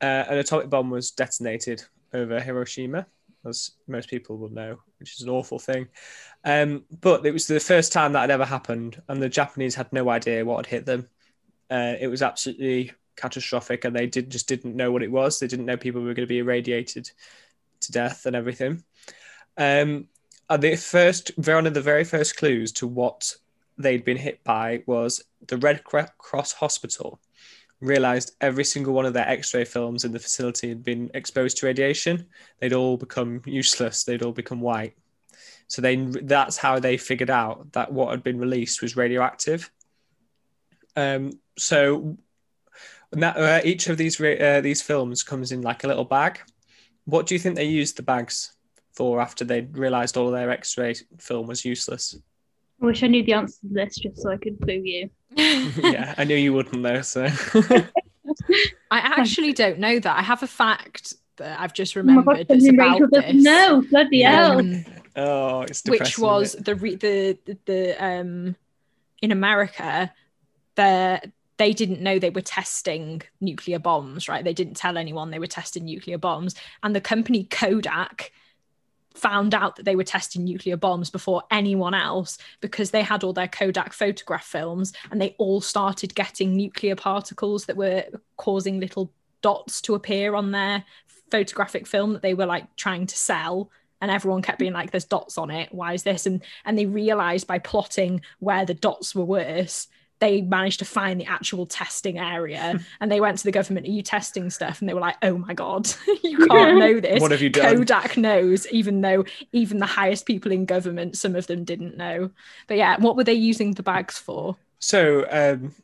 an 0.00 0.38
atomic 0.38 0.70
bomb 0.70 0.90
was 0.90 1.10
detonated 1.10 1.82
over 2.12 2.40
Hiroshima, 2.40 3.06
as 3.46 3.72
most 3.88 4.08
people 4.08 4.36
will 4.36 4.50
know, 4.50 4.78
which 4.98 5.14
is 5.14 5.22
an 5.22 5.30
awful 5.30 5.58
thing. 5.58 5.88
Um, 6.44 6.84
but 7.00 7.24
it 7.24 7.32
was 7.32 7.46
the 7.46 7.60
first 7.60 7.92
time 7.92 8.12
that 8.12 8.20
had 8.20 8.30
ever 8.30 8.44
happened, 8.44 9.00
and 9.08 9.22
the 9.22 9.28
Japanese 9.28 9.74
had 9.74 9.92
no 9.92 10.08
idea 10.10 10.44
what 10.44 10.66
had 10.66 10.70
hit 10.70 10.86
them. 10.86 11.08
Uh, 11.70 11.94
it 12.00 12.08
was 12.08 12.22
absolutely 12.22 12.92
catastrophic, 13.16 13.84
and 13.84 13.94
they 13.94 14.06
did 14.06 14.30
just 14.30 14.48
didn't 14.48 14.76
know 14.76 14.92
what 14.92 15.02
it 15.02 15.10
was. 15.10 15.38
They 15.38 15.46
didn't 15.46 15.66
know 15.66 15.76
people 15.76 16.00
were 16.00 16.14
going 16.14 16.26
to 16.26 16.34
be 16.34 16.38
irradiated 16.38 17.10
to 17.80 17.92
death 17.92 18.26
and 18.26 18.36
everything. 18.36 18.82
Um, 19.56 20.08
and 20.48 20.62
the 20.62 20.76
first, 20.76 21.32
one 21.36 21.66
of 21.66 21.74
the 21.74 21.80
very 21.80 22.04
first 22.04 22.36
clues 22.36 22.72
to 22.72 22.86
what 22.86 23.34
they'd 23.78 24.04
been 24.04 24.16
hit 24.16 24.42
by 24.44 24.82
was 24.86 25.22
the 25.46 25.56
Red 25.56 25.84
Cross 25.84 26.52
Hospital 26.52 27.20
realized 27.80 28.36
every 28.40 28.64
single 28.64 28.92
one 28.92 29.06
of 29.06 29.14
their 29.14 29.28
x-ray 29.28 29.64
films 29.64 30.04
in 30.04 30.12
the 30.12 30.18
facility 30.18 30.68
had 30.68 30.84
been 30.84 31.10
exposed 31.14 31.56
to 31.58 31.66
radiation. 31.66 32.26
They'd 32.60 32.72
all 32.72 32.96
become 32.96 33.42
useless. 33.46 34.04
They'd 34.04 34.22
all 34.22 34.32
become 34.32 34.60
white. 34.60 34.94
So 35.68 35.80
they 35.80 35.96
that's 35.96 36.56
how 36.56 36.80
they 36.80 36.96
figured 36.96 37.30
out 37.30 37.72
that 37.72 37.92
what 37.92 38.10
had 38.10 38.22
been 38.22 38.38
released 38.38 38.82
was 38.82 38.96
radioactive. 38.96 39.70
Um, 40.96 41.30
so 41.56 42.18
uh, 43.16 43.60
each 43.64 43.88
of 43.88 43.96
these 43.96 44.20
uh, 44.20 44.60
these 44.62 44.82
films 44.82 45.22
comes 45.22 45.52
in 45.52 45.62
like 45.62 45.84
a 45.84 45.86
little 45.86 46.04
bag. 46.04 46.40
What 47.04 47.26
do 47.26 47.34
you 47.34 47.38
think 47.38 47.56
they 47.56 47.64
used 47.64 47.96
the 47.96 48.02
bags 48.02 48.52
for 48.92 49.20
after 49.20 49.44
they 49.44 49.62
realized 49.62 50.16
all 50.16 50.30
their 50.30 50.50
x-ray 50.50 50.94
film 51.18 51.46
was 51.46 51.64
useless? 51.64 52.16
I 52.82 52.86
wish 52.86 53.02
I 53.02 53.06
knew 53.06 53.22
the 53.22 53.34
answer 53.34 53.60
to 53.60 53.68
this 53.72 53.96
just 53.96 54.22
so 54.22 54.30
I 54.30 54.36
could 54.36 54.58
boo 54.58 54.72
you. 54.72 55.10
yeah, 55.36 56.14
I 56.18 56.24
knew 56.24 56.36
you 56.36 56.52
wouldn't 56.52 56.82
though. 56.82 57.02
So 57.02 57.24
I 58.90 58.98
actually 58.98 59.52
don't 59.52 59.78
know 59.78 59.98
that. 59.98 60.18
I 60.18 60.22
have 60.22 60.42
a 60.42 60.46
fact 60.46 61.14
that 61.36 61.60
I've 61.60 61.72
just 61.72 61.96
Oh 61.96 62.00
remembered 62.00 62.24
god, 62.24 62.46
that's 62.48 62.68
about 62.68 62.92
Rachel 62.92 63.08
doesn't 63.08 63.36
this. 63.36 63.44
know. 63.44 63.82
Bloody 63.90 64.22
hell. 64.22 64.58
Um, 64.58 64.84
oh, 65.16 65.60
it's 65.62 65.82
depressing. 65.82 66.04
which 66.04 66.18
was 66.18 66.52
the 66.52 66.74
re- 66.74 66.96
the 66.96 67.38
the, 67.44 67.58
the 67.66 68.04
um 68.04 68.56
in 69.22 69.32
America, 69.32 70.12
the 70.74 71.20
they 71.58 71.72
didn't 71.72 72.00
know 72.00 72.18
they 72.18 72.30
were 72.30 72.40
testing 72.40 73.22
nuclear 73.40 73.78
bombs, 73.78 74.28
right? 74.28 74.42
They 74.42 74.54
didn't 74.54 74.74
tell 74.78 74.96
anyone 74.96 75.30
they 75.30 75.38
were 75.38 75.46
testing 75.46 75.84
nuclear 75.84 76.18
bombs, 76.18 76.54
and 76.82 76.94
the 76.96 77.00
company 77.00 77.44
Kodak 77.44 78.32
found 79.14 79.54
out 79.54 79.76
that 79.76 79.84
they 79.84 79.96
were 79.96 80.04
testing 80.04 80.44
nuclear 80.44 80.76
bombs 80.76 81.10
before 81.10 81.42
anyone 81.50 81.94
else 81.94 82.38
because 82.60 82.90
they 82.90 83.02
had 83.02 83.24
all 83.24 83.32
their 83.32 83.48
Kodak 83.48 83.92
photograph 83.92 84.44
films 84.44 84.92
and 85.10 85.20
they 85.20 85.34
all 85.38 85.60
started 85.60 86.14
getting 86.14 86.56
nuclear 86.56 86.94
particles 86.94 87.66
that 87.66 87.76
were 87.76 88.04
causing 88.36 88.80
little 88.80 89.12
dots 89.42 89.80
to 89.82 89.94
appear 89.94 90.34
on 90.34 90.52
their 90.52 90.84
photographic 91.30 91.86
film 91.86 92.12
that 92.12 92.22
they 92.22 92.34
were 92.34 92.46
like 92.46 92.76
trying 92.76 93.06
to 93.06 93.16
sell. 93.16 93.70
And 94.02 94.10
everyone 94.10 94.42
kept 94.42 94.58
being 94.58 94.72
like 94.72 94.90
there's 94.90 95.04
dots 95.04 95.36
on 95.36 95.50
it. 95.50 95.68
Why 95.72 95.92
is 95.92 96.04
this? 96.04 96.24
And 96.24 96.42
and 96.64 96.78
they 96.78 96.86
realized 96.86 97.46
by 97.46 97.58
plotting 97.58 98.22
where 98.38 98.64
the 98.64 98.74
dots 98.74 99.14
were 99.14 99.24
worse 99.24 99.88
they 100.20 100.42
managed 100.42 100.78
to 100.78 100.84
find 100.84 101.20
the 101.20 101.26
actual 101.26 101.66
testing 101.66 102.18
area 102.18 102.78
and 103.00 103.10
they 103.10 103.20
went 103.20 103.38
to 103.38 103.44
the 103.44 103.52
government 103.52 103.86
are 103.86 103.90
you 103.90 104.02
testing 104.02 104.48
stuff 104.50 104.80
and 104.80 104.88
they 104.88 104.94
were 104.94 105.00
like 105.00 105.16
oh 105.22 105.36
my 105.38 105.52
god 105.54 105.92
you 106.22 106.38
can't 106.46 106.78
know 106.78 107.00
this 107.00 107.20
What 107.20 107.30
have 107.32 107.42
you 107.42 107.50
done? 107.50 107.76
kodak 107.76 108.16
knows 108.16 108.66
even 108.68 109.00
though 109.00 109.24
even 109.52 109.78
the 109.78 109.86
highest 109.86 110.26
people 110.26 110.52
in 110.52 110.64
government 110.64 111.16
some 111.16 111.34
of 111.34 111.46
them 111.46 111.64
didn't 111.64 111.96
know 111.96 112.30
but 112.68 112.76
yeah 112.76 112.96
what 112.98 113.16
were 113.16 113.24
they 113.24 113.34
using 113.34 113.72
the 113.72 113.82
bags 113.82 114.18
for 114.18 114.56
So 114.78 115.26
um, 115.30 115.74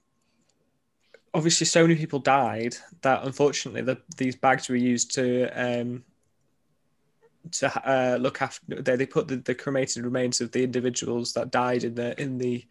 obviously, 1.35 1.66
so 1.66 1.83
many 1.83 1.96
people 1.96 2.18
died 2.18 2.77
that 3.03 3.25
unfortunately 3.25 3.83
the, 3.83 3.99
these 4.16 4.35
bags 4.37 4.68
were 4.68 4.77
used 4.77 5.14
to 5.14 5.49
um, 5.51 6.03
to 7.53 7.66
uh, 7.88 8.16
look 8.16 8.42
after. 8.42 8.83
They, 8.83 8.96
they 8.96 9.07
put 9.07 9.29
the, 9.29 9.37
the 9.37 9.55
cremated 9.55 10.05
remains 10.05 10.40
of 10.40 10.51
the 10.51 10.64
individuals 10.64 11.35
that 11.35 11.51
died 11.51 11.85
in 11.85 11.94
the 11.94 12.20
in 12.20 12.38
the 12.38 12.64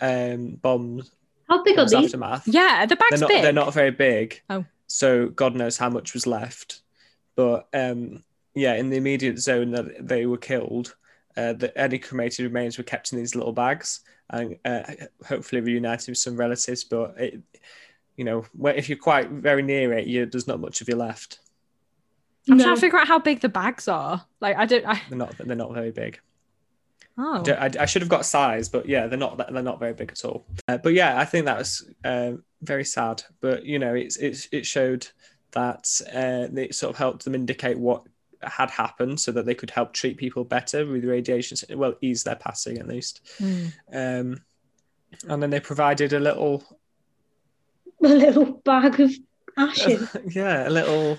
um, 0.00 0.50
bombs 0.62 1.10
How 1.48 1.62
big 1.62 1.74
are 1.74 1.82
bombs 1.82 1.90
these? 1.92 2.04
aftermath. 2.06 2.46
yeah 2.46 2.86
the 2.86 2.96
bags 2.96 3.10
they're 3.10 3.18
not 3.20 3.28
big 3.28 3.42
they're 3.42 3.52
not 3.52 3.74
very 3.74 3.90
big. 3.90 4.40
Oh. 4.50 4.64
So 4.86 5.28
God 5.28 5.54
knows 5.54 5.76
how 5.76 5.90
much 5.90 6.14
was 6.14 6.26
left. 6.26 6.80
But 7.36 7.68
um 7.74 8.24
yeah, 8.54 8.74
in 8.74 8.90
the 8.90 8.96
immediate 8.96 9.38
zone 9.38 9.70
that 9.72 10.06
they 10.08 10.26
were 10.26 10.38
killed, 10.38 10.96
uh, 11.36 11.52
the 11.52 11.76
any 11.78 11.98
cremated 11.98 12.44
remains 12.44 12.76
were 12.78 12.82
kept 12.84 13.12
in 13.12 13.18
these 13.18 13.36
little 13.36 13.52
bags 13.52 14.00
and 14.30 14.56
uh, 14.64 14.82
hopefully 15.26 15.60
reunited 15.60 16.08
with 16.08 16.18
some 16.18 16.36
relatives. 16.36 16.82
But 16.82 17.14
it, 17.18 17.40
you 18.16 18.24
know, 18.24 18.44
if 18.64 18.88
you're 18.88 18.98
quite 18.98 19.30
very 19.30 19.62
near 19.62 19.92
it, 19.92 20.06
you, 20.08 20.26
there's 20.26 20.48
not 20.48 20.58
much 20.60 20.80
of 20.80 20.88
you 20.88 20.96
left. 20.96 21.38
i'm 22.50 22.56
No. 22.56 22.64
trying 22.64 22.74
to 22.74 22.80
figure 22.80 22.98
out 22.98 23.06
how 23.06 23.20
big 23.20 23.40
the 23.40 23.48
bags 23.48 23.86
are 23.86 24.24
like 24.40 24.56
i 24.56 24.66
don't 24.66 24.84
i 24.86 25.00
They're 25.08 25.18
not 25.18 25.36
they're 25.38 25.54
not 25.56 25.72
very 25.72 25.92
big. 25.92 26.18
Oh 27.18 27.42
I, 27.48 27.70
I- 27.80 27.86
should 27.86 28.02
have 28.02 28.08
got 28.08 28.24
size, 28.24 28.68
but 28.68 28.86
yeah, 28.88 29.06
they're 29.06 29.18
not 29.18 29.36
they're 29.52 29.62
not 29.62 29.80
very 29.80 29.92
big 29.92 30.10
at 30.12 30.24
all. 30.24 30.46
Uh, 30.68 30.78
but 30.78 30.92
yeah, 30.94 31.18
I 31.18 31.24
think 31.24 31.44
that 31.46 31.58
was 31.58 31.88
uh, 32.04 32.32
very 32.62 32.84
sad. 32.84 33.22
But 33.40 33.64
you 33.64 33.78
know, 33.78 33.94
it's 33.94 34.16
it's 34.16 34.48
it 34.52 34.64
showed 34.64 35.06
that 35.52 35.88
uh, 36.14 36.46
it 36.58 36.74
sort 36.74 36.90
of 36.90 36.98
helped 36.98 37.24
them 37.24 37.34
indicate 37.34 37.78
what 37.78 38.02
had 38.42 38.70
happened, 38.70 39.18
so 39.18 39.32
that 39.32 39.46
they 39.46 39.54
could 39.54 39.70
help 39.70 39.92
treat 39.92 40.16
people 40.16 40.44
better 40.44 40.86
with 40.86 41.04
radiation. 41.04 41.56
Well, 41.76 41.94
ease 42.00 42.22
their 42.22 42.36
passing 42.36 42.78
at 42.78 42.86
least. 42.86 43.20
Hmm. 43.38 43.66
Um, 43.92 44.42
and 45.28 45.42
then 45.42 45.50
they 45.50 45.58
provided 45.60 46.12
a 46.12 46.20
little, 46.20 46.62
A 48.04 48.08
little 48.08 48.52
bag 48.64 49.00
of 49.00 49.10
ashes. 49.56 50.16
yeah, 50.30 50.68
a 50.68 50.70
little. 50.70 51.18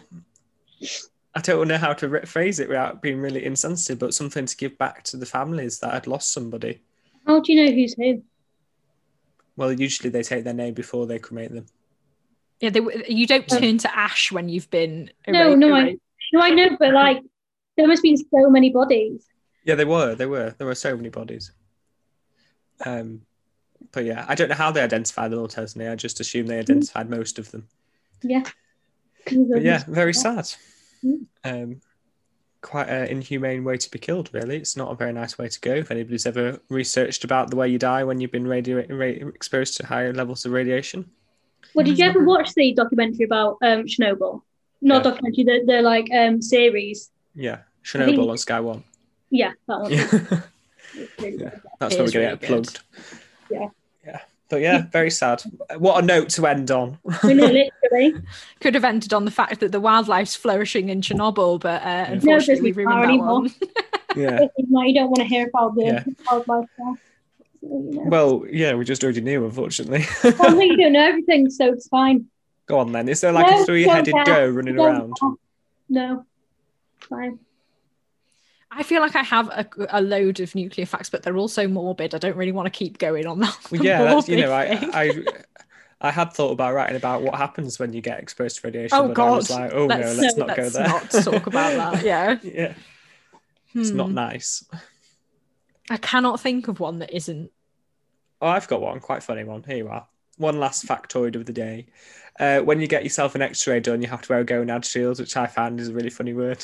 I 1.35 1.41
don't 1.41 1.67
know 1.67 1.77
how 1.77 1.93
to 1.93 2.07
re- 2.09 2.25
phrase 2.25 2.59
it 2.59 2.67
without 2.69 3.01
being 3.01 3.19
really 3.21 3.45
insensitive, 3.45 3.99
but 3.99 4.13
something 4.13 4.45
to 4.45 4.57
give 4.57 4.77
back 4.77 5.03
to 5.05 5.17
the 5.17 5.25
families 5.25 5.79
that 5.79 5.93
had 5.93 6.07
lost 6.07 6.33
somebody. 6.33 6.81
How 7.27 7.39
do 7.39 7.53
you 7.53 7.65
know 7.65 7.71
who's 7.71 7.93
who? 7.93 8.23
Well, 9.55 9.71
usually 9.71 10.09
they 10.09 10.23
take 10.23 10.43
their 10.43 10.53
name 10.53 10.73
before 10.73 11.05
they 11.05 11.19
cremate 11.19 11.53
them. 11.53 11.65
Yeah, 12.61 12.71
they, 12.71 12.81
you 13.07 13.27
don't 13.27 13.47
turn 13.47 13.77
to 13.79 13.97
ash 13.97 14.31
when 14.31 14.49
you've 14.49 14.69
been. 14.69 15.11
No, 15.27 15.39
era- 15.51 15.55
no, 15.55 15.75
I- 15.75 15.97
No, 16.33 16.41
I 16.41 16.49
know, 16.49 16.75
but 16.79 16.93
like 16.93 17.21
there 17.77 17.87
must 17.87 18.01
be 18.03 18.15
so 18.17 18.49
many 18.49 18.69
bodies. 18.71 19.25
Yeah, 19.65 19.75
they 19.75 19.85
were. 19.85 20.15
They 20.15 20.25
were. 20.25 20.55
There 20.57 20.67
were 20.67 20.75
so 20.75 20.95
many 20.95 21.09
bodies. 21.09 21.51
Um, 22.85 23.21
but 23.91 24.03
yeah, 24.05 24.25
I 24.27 24.35
don't 24.35 24.49
know 24.49 24.55
how 24.55 24.71
they 24.71 24.81
identified 24.81 25.31
them 25.31 25.39
all, 25.39 25.47
Tesney. 25.47 25.91
I 25.91 25.95
just 25.95 26.19
assume 26.19 26.47
they 26.47 26.59
identified 26.59 27.09
most 27.09 27.39
of 27.39 27.51
them. 27.51 27.67
Yeah. 28.23 28.43
But 29.25 29.61
yeah, 29.61 29.83
very 29.87 30.13
sad. 30.13 30.49
Um, 31.43 31.81
quite 32.61 32.89
an 32.89 33.07
inhumane 33.07 33.63
way 33.63 33.77
to 33.77 33.89
be 33.89 33.99
killed, 33.99 34.29
really. 34.33 34.57
It's 34.57 34.75
not 34.75 34.91
a 34.91 34.95
very 34.95 35.13
nice 35.13 35.37
way 35.37 35.47
to 35.47 35.59
go. 35.61 35.73
If 35.75 35.91
anybody's 35.91 36.25
ever 36.25 36.59
researched 36.69 37.23
about 37.23 37.49
the 37.49 37.55
way 37.55 37.69
you 37.69 37.79
die 37.79 38.03
when 38.03 38.19
you've 38.19 38.31
been 38.33 38.45
radio 38.45 38.83
ra- 38.89 39.05
exposed 39.33 39.77
to 39.77 39.85
higher 39.85 40.11
levels 40.13 40.45
of 40.45 40.51
radiation, 40.51 41.09
Well, 41.73 41.85
did 41.85 41.97
you 41.97 42.05
ever 42.05 42.23
watch 42.25 42.53
the 42.55 42.73
documentary 42.73 43.23
about 43.25 43.57
um, 43.61 43.83
Chernobyl? 43.85 44.41
Not 44.81 45.05
Yeah. 45.05 45.11
documentary, 45.11 45.43
the, 45.45 45.63
the 45.65 45.81
like 45.81 46.07
um 46.13 46.41
series. 46.41 47.11
yeah, 47.35 47.59
Chernobyl 47.85 48.29
on 48.29 48.37
Sky 48.37 48.59
One. 48.59 48.83
Yeah, 49.29 49.51
that 49.67 49.79
one. 49.79 49.91
Yeah, 50.95 51.05
really 51.19 51.37
Yeah. 51.37 51.51
that's 51.79 51.93
It 51.95 51.97
where 51.97 52.03
we're 52.03 52.05
is 52.05 52.13
going 52.13 52.25
really 52.25 52.37
to 52.37 52.37
get 52.37 52.41
plugged. 52.47 52.79
Yeah. 53.51 53.67
Yeah. 54.51 54.55
But 54.57 54.61
yeah, 54.61 54.81
very 54.91 55.11
sad. 55.11 55.43
What 55.77 56.03
a 56.03 56.05
note 56.05 56.29
to 56.29 56.47
end 56.47 56.71
on. 56.71 56.97
We 57.23 57.33
literally. 57.35 58.13
Could 58.61 58.73
have 58.75 58.83
ended 58.83 59.13
on 59.13 59.25
the 59.25 59.31
fact 59.31 59.59
that 59.59 59.71
the 59.71 59.79
wildlife's 59.79 60.35
flourishing 60.35 60.89
in 60.89 61.01
Chernobyl, 61.01 61.59
but 61.59 61.81
uh, 61.83 62.07
No, 62.07 62.13
unfortunately, 62.13 62.71
we 62.71 62.83
ruined 62.83 63.03
that 63.03 63.09
anymore. 63.09 63.41
one. 63.41 63.51
yeah. 64.15 64.39
You 64.57 64.93
don't 64.93 65.09
want 65.09 65.17
to 65.17 65.23
hear 65.25 65.47
about 65.47 65.75
the 65.75 65.83
Yeah. 65.83 66.03
wildlife 66.29 66.65
there. 66.77 66.93
You 67.61 67.91
know. 67.93 68.03
Well, 68.07 68.43
yeah, 68.49 68.73
we 68.75 68.85
just 68.85 69.03
already 69.03 69.21
knew, 69.21 69.43
unfortunately. 69.45 70.05
Well, 70.39 70.55
no, 70.55 70.61
you 70.61 70.77
don't 70.77 70.93
know 70.93 71.05
everything, 71.07 71.49
so 71.49 71.71
it's 71.73 71.87
fine. 71.87 72.25
Go 72.67 72.79
on 72.79 72.91
then. 72.91 73.09
Is 73.09 73.21
there 73.21 73.31
like 73.31 73.47
No, 73.47 73.61
a 73.61 73.65
three-headed 73.65 74.13
don't 74.15 74.25
doe 74.25 74.49
running 74.49 74.79
around? 74.79 75.13
care. 75.19 75.29
No, 75.89 76.25
fine. 77.01 77.39
I 78.71 78.83
feel 78.83 79.01
like 79.01 79.15
I 79.15 79.23
have 79.23 79.47
a, 79.49 79.67
a 79.89 80.01
load 80.01 80.39
of 80.39 80.53
nuclear 80.53 80.85
facts, 80.85 81.09
but 81.09 81.23
they're 81.23 81.37
also 81.37 81.67
morbid. 81.67 82.13
I 82.13 82.19
don't 82.19 82.37
really 82.37 82.51
want 82.51 82.67
to 82.67 82.69
keep 82.71 82.97
going 82.99 83.25
on 83.25 83.39
that. 83.39 83.57
Well, 83.71 83.81
yeah, 83.83 84.03
that's, 84.03 84.29
you 84.29 84.37
know, 84.37 84.51
I. 84.51 84.77
I, 84.93 85.23
I 86.01 86.11
had 86.11 86.31
thought 86.31 86.51
about 86.51 86.73
writing 86.73 86.95
about 86.95 87.23
what 87.23 87.35
happens 87.35 87.77
when 87.77 87.91
you 87.91 87.99
get 87.99 88.19
exposed 88.21 88.61
to 88.61 88.67
radiation, 88.67 88.97
oh 88.97 89.07
but 89.07 89.15
God! 89.15 89.27
I 89.27 89.35
was 89.35 89.49
like, 89.49 89.73
oh 89.73 89.85
no, 89.87 89.97
let's 89.97 90.37
not 90.37 90.55
go 90.55 90.61
let's 90.63 90.73
there. 90.75 90.87
not 90.87 91.09
talk 91.11 91.47
about 91.47 91.75
that. 91.93 92.03
Yeah, 92.05 92.37
yeah, 92.41 92.73
it's 93.75 93.89
not 93.89 94.07
Hmm. 94.07 94.13
nice. 94.13 94.63
I 95.89 95.97
cannot 95.97 96.39
think 96.39 96.69
of 96.69 96.79
one 96.79 96.99
that 96.99 97.13
isn't. 97.13 97.51
Oh, 98.41 98.47
I've 98.47 98.69
got 98.69 98.79
one, 98.81 99.01
quite 99.01 99.23
funny 99.23 99.43
one. 99.43 99.63
Here 99.63 99.75
you 99.75 99.89
are. 99.89 100.07
One 100.37 100.57
last 100.61 100.85
factoid 100.85 101.35
of 101.35 101.45
the 101.45 101.51
day. 101.51 101.87
Uh, 102.39 102.59
when 102.61 102.79
you 102.79 102.87
get 102.87 103.03
yourself 103.03 103.35
an 103.35 103.41
X-ray 103.41 103.81
done, 103.81 104.01
you 104.01 104.07
have 104.07 104.21
to 104.21 104.31
wear 104.31 104.39
a 104.39 104.45
gonad 104.45 104.85
shield, 104.85 105.19
which 105.19 105.35
I 105.35 105.47
found 105.47 105.81
is 105.81 105.89
a 105.89 105.93
really 105.93 106.09
funny 106.09 106.33
word. 106.33 106.63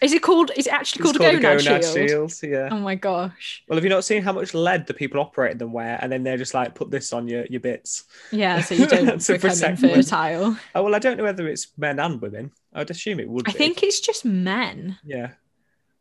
Is 0.00 0.12
it 0.12 0.22
called? 0.22 0.50
Is 0.56 0.66
it 0.66 0.72
actually 0.72 1.08
It's 1.08 1.18
called, 1.18 1.34
a 1.34 1.38
gonad, 1.40 1.92
shield? 2.08 2.32
Yeah. 2.42 2.68
Oh 2.70 2.78
my 2.78 2.94
gosh! 2.94 3.64
Well, 3.68 3.76
have 3.76 3.84
you 3.84 3.90
not 3.90 4.04
seen 4.04 4.22
how 4.22 4.32
much 4.32 4.54
lead 4.54 4.86
the 4.86 4.94
people 4.94 5.20
operating 5.20 5.58
them 5.58 5.72
wear, 5.72 5.98
and 6.00 6.10
then 6.12 6.22
they're 6.22 6.36
just 6.36 6.54
like 6.54 6.74
put 6.74 6.90
this 6.90 7.12
on 7.12 7.26
your, 7.26 7.44
your 7.46 7.60
bits? 7.60 8.04
Yeah, 8.30 8.60
so 8.60 8.74
you 8.76 8.86
don't 8.86 9.20
To 9.20 9.32
become 9.32 9.50
protect 9.50 9.80
them. 9.80 9.90
infertile. 9.90 10.56
Oh 10.74 10.82
well, 10.84 10.94
I 10.94 10.98
don't 11.00 11.16
know 11.16 11.24
whether 11.24 11.48
it's 11.48 11.68
men 11.76 11.98
and 11.98 12.20
women. 12.20 12.52
I'd 12.74 12.90
assume 12.90 13.18
it 13.18 13.28
would. 13.28 13.48
I 13.48 13.52
be. 13.52 13.58
think 13.58 13.82
it's 13.82 13.98
just 14.00 14.24
men, 14.24 14.98
Yeah. 15.04 15.30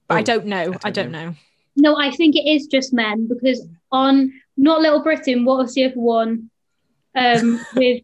but 0.07 0.15
I 0.17 0.19
Oh, 0.19 0.23
don't 0.23 0.45
know. 0.45 0.73
I 0.83 0.91
don't 0.91 0.93
don't, 0.93 1.12
know. 1.12 1.36
No, 1.75 1.97
I 1.97 2.12
think 2.12 2.36
it 2.36 2.47
is 2.47 2.67
just 2.67 2.93
men 2.93 3.27
because 3.27 3.65
on 3.91 4.31
not 4.57 4.81
Little 4.81 5.01
Britain, 5.01 5.45
what 5.45 5.57
was 5.60 5.73
the 5.73 5.86
other 5.86 5.99
one? 5.99 6.49
Um, 7.15 7.60
with 7.75 8.03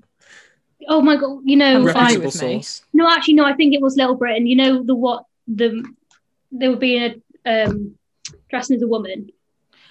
oh 0.89 1.01
my 1.01 1.15
god, 1.17 1.39
you 1.45 1.55
know, 1.55 1.73
Come 1.75 1.83
like, 1.85 1.93
fly 1.93 2.01
reputable 2.03 2.25
with 2.25 2.33
source. 2.35 2.81
no, 2.93 3.07
actually, 3.09 3.35
no, 3.35 3.45
I 3.45 3.53
think 3.53 3.73
it 3.75 3.81
was 3.81 3.95
Little 3.95 4.15
Britain. 4.15 4.47
You 4.47 4.55
know 4.55 4.83
the 4.83 4.95
what 4.95 5.25
the 5.47 5.83
they 6.51 6.67
were 6.69 6.75
being 6.77 7.21
a 7.45 7.63
um 7.67 7.95
dressing 8.49 8.75
as 8.77 8.81
a 8.81 8.87
woman, 8.87 9.29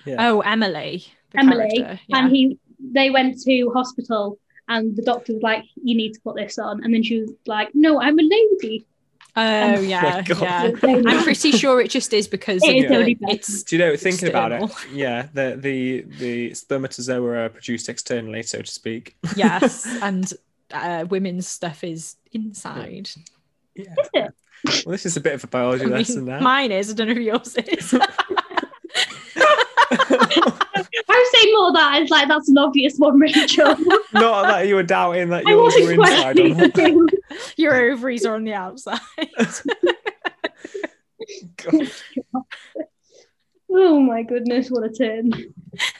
Oh, 0.06 0.40
Emily. 0.40 1.04
Emily, 1.34 1.70
yeah. 1.78 1.96
and 2.12 2.30
he 2.34 2.58
they 2.78 3.10
went 3.10 3.40
to 3.42 3.70
hospital. 3.74 4.38
And 4.68 4.94
the 4.96 5.02
doctor 5.02 5.34
was 5.34 5.42
like, 5.42 5.64
"You 5.82 5.96
need 5.96 6.12
to 6.14 6.20
put 6.20 6.36
this 6.36 6.56
on," 6.58 6.84
and 6.84 6.94
then 6.94 7.02
she 7.02 7.20
was 7.20 7.32
like, 7.46 7.70
"No, 7.74 8.00
I'm 8.00 8.16
a 8.18 8.22
lady." 8.22 8.86
Oh 9.34 9.80
yeah, 9.94 10.22
God. 10.26 10.40
yeah. 10.40 10.70
I'm 10.82 11.06
I'm 11.08 11.24
pretty 11.24 11.50
sure 11.52 11.80
it 11.80 11.90
just 11.90 12.12
is 12.12 12.28
because 12.28 12.62
It 12.64 12.84
of 12.84 13.04
the- 13.04 13.16
it's 13.28 13.64
Do 13.64 13.76
you 13.76 13.82
know? 13.84 13.96
Thinking 13.96 14.28
about 14.28 14.52
it, 14.52 14.62
yeah, 14.92 15.26
the 15.34 15.56
the 15.60 16.02
the 16.18 16.54
spermatozoa 16.54 17.44
are 17.44 17.48
produced 17.48 17.88
externally, 17.88 18.42
so 18.44 18.62
to 18.62 18.70
speak. 18.70 19.16
yes, 19.36 19.84
and 20.00 20.32
uh, 20.70 21.06
women's 21.10 21.48
stuff 21.48 21.82
is 21.82 22.16
inside. 22.32 23.10
Yeah. 23.74 23.94
Is 24.00 24.08
it? 24.14 24.34
Well, 24.64 24.92
this 24.92 25.06
is 25.06 25.16
a 25.16 25.20
bit 25.20 25.34
of 25.34 25.44
a 25.44 25.46
biology 25.48 25.84
I 25.84 25.86
mean, 25.86 25.96
lesson 25.98 26.24
now. 26.24 26.40
mine 26.40 26.70
is. 26.72 26.90
I 26.90 26.94
don't 26.94 27.08
know 27.08 27.12
if 27.14 27.18
yours 27.18 27.56
is. 27.56 27.94
I 29.94 30.88
was 31.08 31.30
saying 31.34 31.54
more 31.54 31.72
that 31.72 32.02
it's 32.02 32.10
like 32.10 32.28
that's 32.28 32.48
an 32.48 32.58
obvious 32.58 32.96
one, 32.98 33.18
Rachel. 33.18 33.76
Not 34.12 34.42
that 34.42 34.68
you 34.68 34.76
were 34.76 34.82
doubting 34.82 35.28
that 35.30 35.46
I 35.46 35.50
yours 35.50 35.74
were 35.74 35.92
inside 35.92 36.38
or 36.38 36.54
questioning 36.54 36.56
not. 36.56 36.74
the 36.74 37.18
Your 37.56 37.92
ovaries 37.92 38.24
are 38.24 38.34
on 38.34 38.44
the 38.44 38.54
outside. 38.54 39.00
God. 41.56 41.90
Oh 43.70 44.00
my 44.00 44.22
goodness, 44.22 44.68
what 44.70 44.84
a 44.84 44.90
turn. 44.90 45.32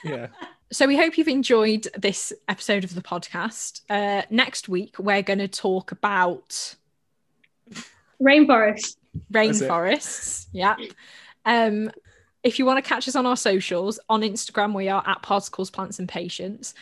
Yeah. 0.05 0.29
So 0.71 0.87
we 0.87 0.97
hope 0.97 1.19
you've 1.19 1.29
enjoyed 1.29 1.89
this 1.97 2.33
episode 2.49 2.85
of 2.85 2.95
the 2.95 3.03
podcast. 3.03 3.83
Uh, 3.91 4.23
next 4.31 4.69
week 4.69 4.99
we're 4.99 5.23
going 5.23 5.39
to 5.39 5.49
talk 5.49 5.93
about 5.93 6.77
Rainforest. 8.23 8.97
Rainforests. 9.33 10.47
Yeah. 10.53 10.77
Um, 11.45 11.91
if 12.43 12.59
you 12.59 12.67
want 12.67 12.83
to 12.83 12.89
catch 12.89 13.07
us 13.09 13.17
on 13.17 13.27
our 13.27 13.37
socials, 13.37 14.01
on 14.09 14.23
Instagram 14.23 14.75
we 14.75 14.89
are 14.89 15.03
at 15.07 15.23
Particles, 15.23 15.71
Plants 15.71 15.99
and 15.99 16.09
Patients. 16.09 16.75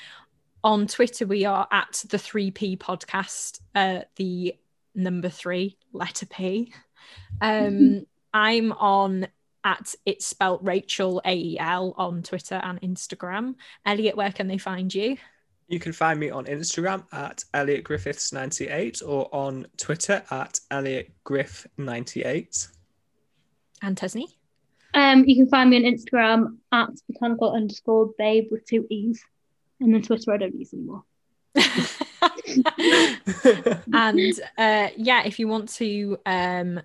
On 0.63 0.87
Twitter 0.87 1.27
we 1.27 1.45
are 1.45 1.67
at 1.71 2.05
the 2.09 2.19
3P 2.19 2.79
podcast, 2.79 3.61
uh, 3.75 4.01
the 4.17 4.55
number 4.95 5.29
three, 5.29 5.77
letter 5.93 6.27
P. 6.27 6.73
Um, 7.41 8.07
I'm 8.35 8.73
on 8.73 9.27
at 9.65 9.95
it's 10.07 10.27
spelt 10.27 10.63
Rachel 10.63 11.21
AEL 11.25 11.95
on 11.97 12.23
Twitter 12.23 12.61
and 12.63 12.81
Instagram. 12.81 13.57
Elliot, 13.85 14.17
where 14.17 14.33
can 14.33 14.49
they 14.49 14.59
find 14.59 14.95
you? 14.95 15.17
You 15.71 15.79
can 15.79 15.93
find 15.93 16.19
me 16.19 16.31
on 16.31 16.47
Instagram 16.47 17.05
at 17.13 17.45
Elliot 17.55 17.85
Griffiths98 17.85 19.07
or 19.07 19.33
on 19.33 19.69
Twitter 19.77 20.21
at 20.33 20.59
Elliot 20.73 21.13
Griff98. 21.25 22.69
And 23.81 23.97
Tesney? 23.97 24.25
Um, 24.95 25.25
you 25.27 25.37
can 25.37 25.49
find 25.49 25.71
me 25.71 25.77
on 25.77 25.85
Instagram 25.85 26.57
at 26.73 26.89
botanical 27.09 27.53
underscore 27.53 28.11
babe 28.19 28.49
with 28.51 28.67
two 28.67 28.85
E's. 28.91 29.23
And 29.79 29.95
then 29.95 30.03
Twitter 30.03 30.33
I 30.33 30.39
don't 30.39 30.57
use 30.57 30.75
anymore. 30.75 31.05
and 33.93 34.41
uh, 34.59 34.89
yeah, 34.97 35.23
if 35.25 35.39
you 35.39 35.47
want 35.47 35.69
to 35.75 36.19
um, 36.27 36.81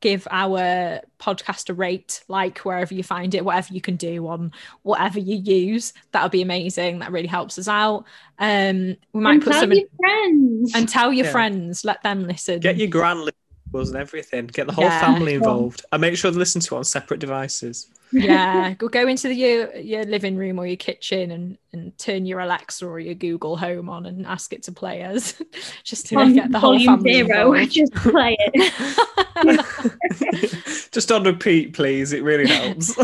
give 0.00 0.26
our 0.30 1.00
podcast 1.18 1.68
a 1.70 1.74
rate, 1.74 2.22
like 2.28 2.58
wherever 2.58 2.94
you 2.94 3.02
find 3.02 3.34
it, 3.34 3.44
whatever 3.44 3.72
you 3.74 3.80
can 3.80 3.96
do 3.96 4.26
on 4.28 4.52
whatever 4.82 5.18
you 5.18 5.36
use, 5.36 5.92
that 6.12 6.22
would 6.22 6.32
be 6.32 6.42
amazing. 6.42 7.00
That 7.00 7.12
really 7.12 7.26
helps 7.28 7.58
us 7.58 7.68
out. 7.68 8.04
Um, 8.38 8.96
we 9.12 9.20
might 9.20 9.34
and 9.34 9.42
put 9.42 9.52
tell 9.52 9.60
some 9.62 9.72
in- 9.72 9.78
your 9.78 9.88
friends. 9.98 10.72
and 10.74 10.88
tell 10.88 11.12
your 11.12 11.26
Yeah. 11.26 11.32
friends, 11.32 11.84
let 11.84 12.02
them 12.02 12.26
listen. 12.26 12.60
Get 12.60 12.76
your 12.76 12.88
grand 12.88 13.30
and 13.74 13.96
everything. 13.96 14.46
Get 14.46 14.66
the 14.66 14.72
whole 14.72 14.84
Yeah. 14.84 15.00
family 15.00 15.34
involved. 15.34 15.84
And 15.92 16.00
make 16.00 16.16
sure 16.16 16.30
to 16.30 16.38
listen 16.38 16.60
to 16.62 16.74
it 16.74 16.78
on 16.78 16.84
separate 16.84 17.20
devices. 17.20 17.88
Yeah, 18.12 18.74
go 18.74 18.88
go 18.88 19.06
into 19.06 19.28
the, 19.28 19.34
your 19.34 19.76
your 19.76 20.04
living 20.04 20.36
room 20.36 20.58
or 20.58 20.66
your 20.66 20.76
kitchen 20.76 21.30
and 21.30 21.58
and 21.72 21.96
turn 21.98 22.24
your 22.26 22.40
Alexa 22.40 22.86
or 22.86 22.98
your 22.98 23.14
Google 23.14 23.56
Home 23.56 23.88
on 23.88 24.06
and 24.06 24.26
ask 24.26 24.52
it 24.52 24.62
to 24.64 24.72
play 24.72 25.02
us, 25.02 25.40
just 25.84 26.06
to 26.06 26.16
on 26.16 26.34
get 26.34 26.50
the 26.50 26.58
whole 26.58 26.72
volume 26.72 26.96
family 26.96 27.12
zero, 27.14 27.52
involved. 27.54 27.70
just 27.72 27.94
play 27.94 28.36
it. 28.38 29.24
Just 30.90 31.12
on 31.12 31.22
repeat, 31.22 31.74
please. 31.74 32.12
It 32.12 32.24
really 32.24 32.48
helps. 32.48 32.96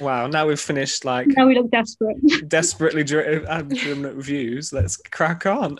wow. 0.00 0.26
Now 0.26 0.46
we've 0.46 0.60
finished 0.60 1.04
like 1.04 1.28
now 1.28 1.46
we 1.46 1.54
look 1.54 1.70
desperate. 1.70 2.16
desperately 2.48 3.04
dri- 3.04 3.46
uh, 3.46 3.62
driven 3.62 4.04
up 4.04 4.16
reviews. 4.16 4.72
Let's 4.72 4.96
crack 4.96 5.46
on. 5.46 5.78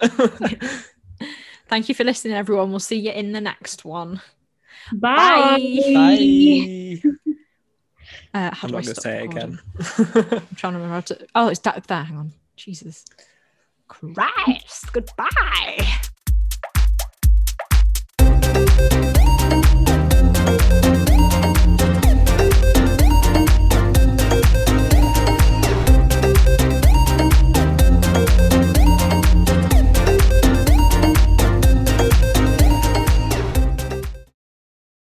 Thank 1.68 1.88
you 1.88 1.94
for 1.94 2.04
listening, 2.04 2.34
everyone. 2.34 2.70
We'll 2.70 2.80
see 2.80 2.98
you 2.98 3.10
in 3.12 3.32
the 3.32 3.40
next 3.40 3.84
one. 3.84 4.22
Bye. 4.92 5.58
Bye. 5.94 7.02
Uh, 8.34 8.50
how 8.54 8.66
I'm 8.66 8.70
do 8.70 8.76
not 8.76 8.84
going 8.84 8.94
to 8.94 9.00
say 9.00 9.18
it 9.18 9.24
again. 9.24 9.60
I'm 9.98 10.56
trying 10.56 10.72
to 10.72 10.78
remember 10.78 10.94
how 10.94 11.00
to. 11.00 11.26
Oh, 11.34 11.48
it's 11.48 11.60
that 11.60 11.84
there. 11.84 12.02
Hang 12.02 12.16
on. 12.16 12.32
Jesus 12.56 13.04
Christ. 13.88 14.92
Goodbye. 14.92 16.02